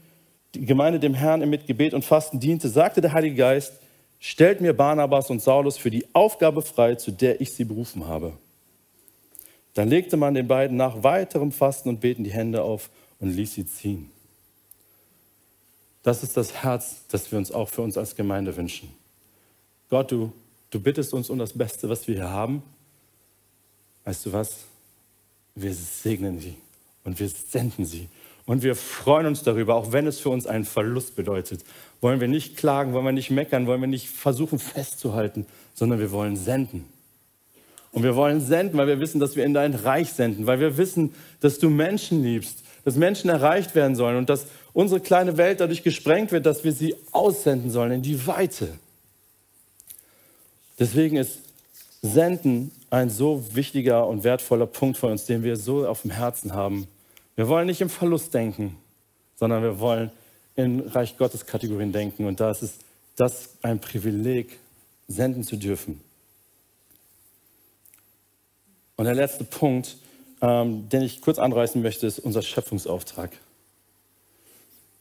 die 0.55 0.65
Gemeinde 0.65 0.99
dem 0.99 1.13
Herrn 1.13 1.47
mit 1.49 1.67
Gebet 1.67 1.93
und 1.93 2.03
Fasten 2.03 2.39
diente, 2.39 2.69
sagte 2.69 3.01
der 3.01 3.13
Heilige 3.13 3.35
Geist, 3.35 3.73
stellt 4.19 4.61
mir 4.61 4.73
Barnabas 4.73 5.29
und 5.29 5.41
Saulus 5.41 5.77
für 5.77 5.91
die 5.91 6.05
Aufgabe 6.13 6.61
frei, 6.61 6.95
zu 6.95 7.11
der 7.11 7.41
ich 7.41 7.53
sie 7.53 7.65
berufen 7.65 8.07
habe. 8.07 8.33
Dann 9.73 9.87
legte 9.87 10.17
man 10.17 10.33
den 10.33 10.47
beiden 10.47 10.77
nach 10.77 11.03
weiterem 11.03 11.51
Fasten 11.51 11.89
und 11.89 12.01
Beten 12.01 12.23
die 12.23 12.31
Hände 12.31 12.61
auf 12.63 12.89
und 13.19 13.29
ließ 13.29 13.53
sie 13.53 13.65
ziehen. 13.65 14.11
Das 16.03 16.23
ist 16.23 16.35
das 16.35 16.63
Herz, 16.63 17.03
das 17.09 17.31
wir 17.31 17.37
uns 17.37 17.51
auch 17.51 17.69
für 17.69 17.81
uns 17.81 17.97
als 17.97 18.15
Gemeinde 18.15 18.55
wünschen. 18.55 18.89
Gott, 19.89 20.11
du, 20.11 20.33
du 20.71 20.79
bittest 20.79 21.13
uns 21.13 21.29
um 21.29 21.37
das 21.37 21.53
Beste, 21.53 21.87
was 21.89 22.07
wir 22.07 22.15
hier 22.15 22.29
haben. 22.29 22.63
Weißt 24.05 24.25
du 24.25 24.33
was? 24.33 24.65
Wir 25.53 25.73
segnen 25.73 26.39
sie 26.39 26.55
und 27.03 27.19
wir 27.19 27.29
senden 27.29 27.85
sie. 27.85 28.09
Und 28.45 28.63
wir 28.63 28.75
freuen 28.75 29.27
uns 29.27 29.43
darüber, 29.43 29.75
auch 29.75 29.91
wenn 29.91 30.07
es 30.07 30.19
für 30.19 30.29
uns 30.29 30.47
einen 30.47 30.65
Verlust 30.65 31.15
bedeutet. 31.15 31.63
Wollen 31.99 32.19
wir 32.19 32.27
nicht 32.27 32.57
klagen, 32.57 32.93
wollen 32.93 33.05
wir 33.05 33.11
nicht 33.11 33.29
meckern, 33.29 33.67
wollen 33.67 33.81
wir 33.81 33.87
nicht 33.87 34.09
versuchen 34.09 34.57
festzuhalten, 34.57 35.45
sondern 35.75 35.99
wir 35.99 36.11
wollen 36.11 36.35
senden. 36.35 36.85
Und 37.91 38.03
wir 38.03 38.15
wollen 38.15 38.41
senden, 38.41 38.77
weil 38.77 38.87
wir 38.87 38.99
wissen, 38.99 39.19
dass 39.19 39.35
wir 39.35 39.45
in 39.45 39.53
dein 39.53 39.75
Reich 39.75 40.13
senden, 40.13 40.47
weil 40.47 40.59
wir 40.59 40.77
wissen, 40.77 41.13
dass 41.41 41.59
du 41.59 41.69
Menschen 41.69 42.23
liebst, 42.23 42.63
dass 42.83 42.95
Menschen 42.95 43.29
erreicht 43.29 43.75
werden 43.75 43.95
sollen 43.95 44.17
und 44.17 44.29
dass 44.29 44.47
unsere 44.73 45.01
kleine 45.01 45.37
Welt 45.37 45.59
dadurch 45.59 45.83
gesprengt 45.83 46.31
wird, 46.31 46.45
dass 46.45 46.63
wir 46.63 46.71
sie 46.71 46.95
aussenden 47.11 47.69
sollen 47.69 47.91
in 47.91 48.01
die 48.01 48.25
Weite. 48.25 48.69
Deswegen 50.81 51.17
ist 51.17 51.37
Senden 52.01 52.71
ein 52.89 53.11
so 53.11 53.53
wichtiger 53.53 54.07
und 54.07 54.23
wertvoller 54.23 54.65
Punkt 54.65 54.97
für 54.97 55.05
uns, 55.05 55.25
den 55.25 55.43
wir 55.43 55.55
so 55.55 55.87
auf 55.87 56.01
dem 56.01 56.09
Herzen 56.09 56.53
haben. 56.55 56.87
Wir 57.35 57.47
wollen 57.47 57.67
nicht 57.67 57.81
im 57.81 57.89
Verlust 57.89 58.33
denken, 58.33 58.75
sondern 59.35 59.61
wir 59.61 59.79
wollen 59.79 60.09
in 60.55 60.79
Reich 60.79 61.17
Gottes 61.17 61.45
Kategorien 61.45 61.91
denken. 61.91 62.25
Und 62.25 62.39
da 62.39 62.49
ist 62.49 62.63
es 62.63 62.79
das 63.15 63.49
ein 63.61 63.79
Privileg, 63.79 64.57
senden 65.07 65.43
zu 65.43 65.55
dürfen. 65.55 66.01
Und 68.95 69.05
der 69.05 69.13
letzte 69.13 69.43
Punkt, 69.43 69.97
ähm, 70.41 70.89
den 70.89 71.03
ich 71.03 71.21
kurz 71.21 71.37
anreißen 71.37 71.79
möchte, 71.79 72.07
ist 72.07 72.17
unser 72.17 72.41
Schöpfungsauftrag. 72.41 73.29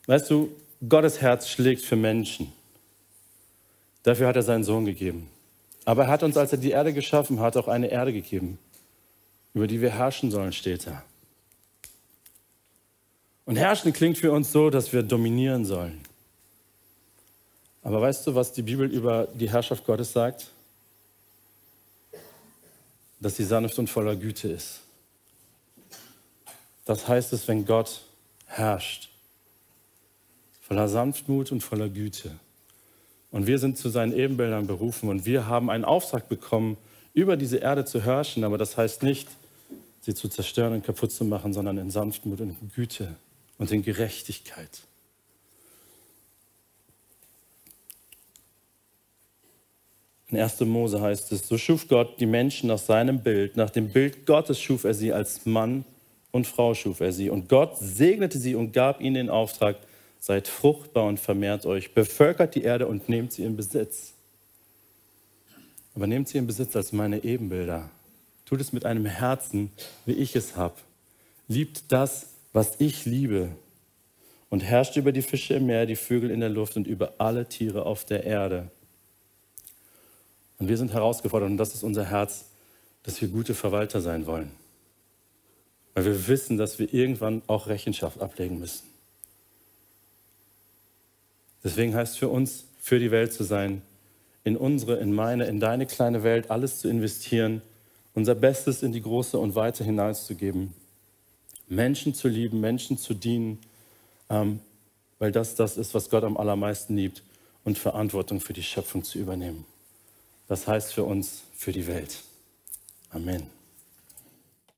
Weißt 0.06 0.30
du, 0.30 0.50
Gottes 0.86 1.22
Herz 1.22 1.48
schlägt 1.48 1.80
für 1.80 1.96
Menschen. 1.96 2.52
Dafür 4.02 4.26
hat 4.28 4.36
er 4.36 4.42
seinen 4.42 4.64
Sohn 4.64 4.84
gegeben. 4.84 5.30
Aber 5.90 6.04
er 6.04 6.08
hat 6.08 6.22
uns, 6.22 6.36
als 6.36 6.52
er 6.52 6.58
die 6.58 6.70
Erde 6.70 6.92
geschaffen 6.92 7.40
hat, 7.40 7.56
auch 7.56 7.66
eine 7.66 7.88
Erde 7.88 8.12
gegeben, 8.12 8.60
über 9.54 9.66
die 9.66 9.80
wir 9.80 9.90
herrschen 9.90 10.30
sollen, 10.30 10.52
steht 10.52 10.86
da. 10.86 11.02
Und 13.44 13.56
herrschen 13.56 13.92
klingt 13.92 14.16
für 14.16 14.30
uns 14.30 14.52
so, 14.52 14.70
dass 14.70 14.92
wir 14.92 15.02
dominieren 15.02 15.64
sollen. 15.64 16.00
Aber 17.82 18.00
weißt 18.00 18.24
du, 18.26 18.36
was 18.36 18.52
die 18.52 18.62
Bibel 18.62 18.88
über 18.88 19.26
die 19.34 19.50
Herrschaft 19.50 19.84
Gottes 19.84 20.12
sagt? 20.12 20.52
dass 23.20 23.36
sie 23.36 23.44
sanft 23.44 23.78
und 23.78 23.88
voller 23.88 24.16
Güte 24.16 24.48
ist. 24.48 24.80
Das 26.86 27.06
heißt 27.06 27.32
es, 27.34 27.46
wenn 27.46 27.66
Gott 27.66 28.00
herrscht, 28.46 29.10
voller 30.62 30.88
Sanftmut 30.88 31.52
und 31.52 31.60
voller 31.60 31.88
Güte. 31.88 32.38
Und 33.30 33.46
wir 33.46 33.58
sind 33.58 33.78
zu 33.78 33.88
seinen 33.88 34.12
Ebenbildern 34.12 34.66
berufen 34.66 35.08
und 35.08 35.24
wir 35.24 35.46
haben 35.46 35.70
einen 35.70 35.84
Auftrag 35.84 36.28
bekommen, 36.28 36.76
über 37.14 37.36
diese 37.36 37.58
Erde 37.58 37.84
zu 37.84 38.02
herrschen, 38.02 38.44
aber 38.44 38.58
das 38.58 38.76
heißt 38.76 39.02
nicht, 39.02 39.28
sie 40.00 40.14
zu 40.14 40.28
zerstören 40.28 40.72
und 40.74 40.84
kaputt 40.84 41.12
zu 41.12 41.24
machen, 41.24 41.52
sondern 41.52 41.78
in 41.78 41.90
Sanftmut 41.90 42.40
und 42.40 42.50
in 42.50 42.70
Güte 42.74 43.14
und 43.58 43.70
in 43.70 43.82
Gerechtigkeit. 43.82 44.82
In 50.28 50.38
1. 50.38 50.60
Mose 50.60 51.00
heißt 51.00 51.32
es, 51.32 51.48
so 51.48 51.58
schuf 51.58 51.88
Gott 51.88 52.20
die 52.20 52.26
Menschen 52.26 52.68
nach 52.68 52.78
seinem 52.78 53.20
Bild, 53.20 53.56
nach 53.56 53.70
dem 53.70 53.90
Bild 53.90 54.26
Gottes 54.26 54.60
schuf 54.60 54.84
er 54.84 54.94
sie 54.94 55.12
als 55.12 55.44
Mann 55.44 55.84
und 56.30 56.46
Frau 56.46 56.74
schuf 56.74 57.00
er 57.00 57.12
sie. 57.12 57.30
Und 57.30 57.48
Gott 57.48 57.76
segnete 57.78 58.38
sie 58.38 58.54
und 58.54 58.72
gab 58.72 59.00
ihnen 59.00 59.14
den 59.14 59.30
Auftrag, 59.30 59.76
seid 60.20 60.46
fruchtbar 60.46 61.06
und 61.06 61.18
vermehrt 61.18 61.66
euch, 61.66 61.94
bevölkert 61.94 62.54
die 62.54 62.62
Erde 62.62 62.86
und 62.86 63.08
nehmt 63.08 63.32
sie 63.32 63.42
in 63.42 63.56
Besitz. 63.56 64.12
Aber 65.94 66.06
nehmt 66.06 66.28
sie 66.28 66.38
in 66.38 66.46
Besitz 66.46 66.76
als 66.76 66.92
meine 66.92 67.24
Ebenbilder. 67.24 67.90
Tut 68.44 68.60
es 68.60 68.72
mit 68.72 68.84
einem 68.84 69.06
Herzen, 69.06 69.72
wie 70.04 70.12
ich 70.12 70.36
es 70.36 70.56
habe. 70.56 70.76
Liebt 71.48 71.90
das, 71.90 72.34
was 72.52 72.74
ich 72.78 73.06
liebe. 73.06 73.48
Und 74.50 74.60
herrscht 74.62 74.96
über 74.96 75.12
die 75.12 75.22
Fische 75.22 75.54
im 75.54 75.66
Meer, 75.66 75.86
die 75.86 75.96
Vögel 75.96 76.30
in 76.30 76.40
der 76.40 76.48
Luft 76.48 76.76
und 76.76 76.86
über 76.86 77.14
alle 77.18 77.48
Tiere 77.48 77.86
auf 77.86 78.04
der 78.04 78.24
Erde. 78.24 78.70
Und 80.58 80.68
wir 80.68 80.76
sind 80.76 80.92
herausgefordert, 80.92 81.48
und 81.48 81.56
das 81.56 81.74
ist 81.74 81.82
unser 81.82 82.04
Herz, 82.04 82.46
dass 83.04 83.20
wir 83.20 83.28
gute 83.28 83.54
Verwalter 83.54 84.00
sein 84.00 84.26
wollen. 84.26 84.50
Weil 85.94 86.04
wir 86.04 86.28
wissen, 86.28 86.58
dass 86.58 86.78
wir 86.78 86.92
irgendwann 86.92 87.42
auch 87.46 87.66
Rechenschaft 87.68 88.20
ablegen 88.20 88.58
müssen. 88.58 88.89
Deswegen 91.62 91.94
heißt 91.94 92.18
für 92.18 92.28
uns, 92.28 92.64
für 92.80 92.98
die 92.98 93.10
Welt 93.10 93.32
zu 93.32 93.44
sein, 93.44 93.82
in 94.44 94.56
unsere, 94.56 94.96
in 94.96 95.12
meine, 95.12 95.44
in 95.44 95.60
deine 95.60 95.86
kleine 95.86 96.22
Welt 96.22 96.50
alles 96.50 96.78
zu 96.78 96.88
investieren, 96.88 97.62
unser 98.14 98.34
Bestes 98.34 98.82
in 98.82 98.92
die 98.92 99.02
große 99.02 99.38
und 99.38 99.54
weite 99.54 99.84
hinauszugeben, 99.84 100.74
Menschen 101.68 102.14
zu 102.14 102.28
lieben, 102.28 102.60
Menschen 102.60 102.98
zu 102.98 103.14
dienen, 103.14 103.58
ähm, 104.28 104.60
weil 105.18 105.30
das 105.30 105.54
das 105.54 105.76
ist, 105.76 105.94
was 105.94 106.10
Gott 106.10 106.24
am 106.24 106.36
allermeisten 106.36 106.96
liebt 106.96 107.22
und 107.64 107.78
Verantwortung 107.78 108.40
für 108.40 108.54
die 108.54 108.62
Schöpfung 108.62 109.04
zu 109.04 109.18
übernehmen. 109.18 109.66
Das 110.48 110.66
heißt 110.66 110.94
für 110.94 111.04
uns, 111.04 111.42
für 111.54 111.72
die 111.72 111.86
Welt. 111.86 112.16
Amen. 113.10 113.59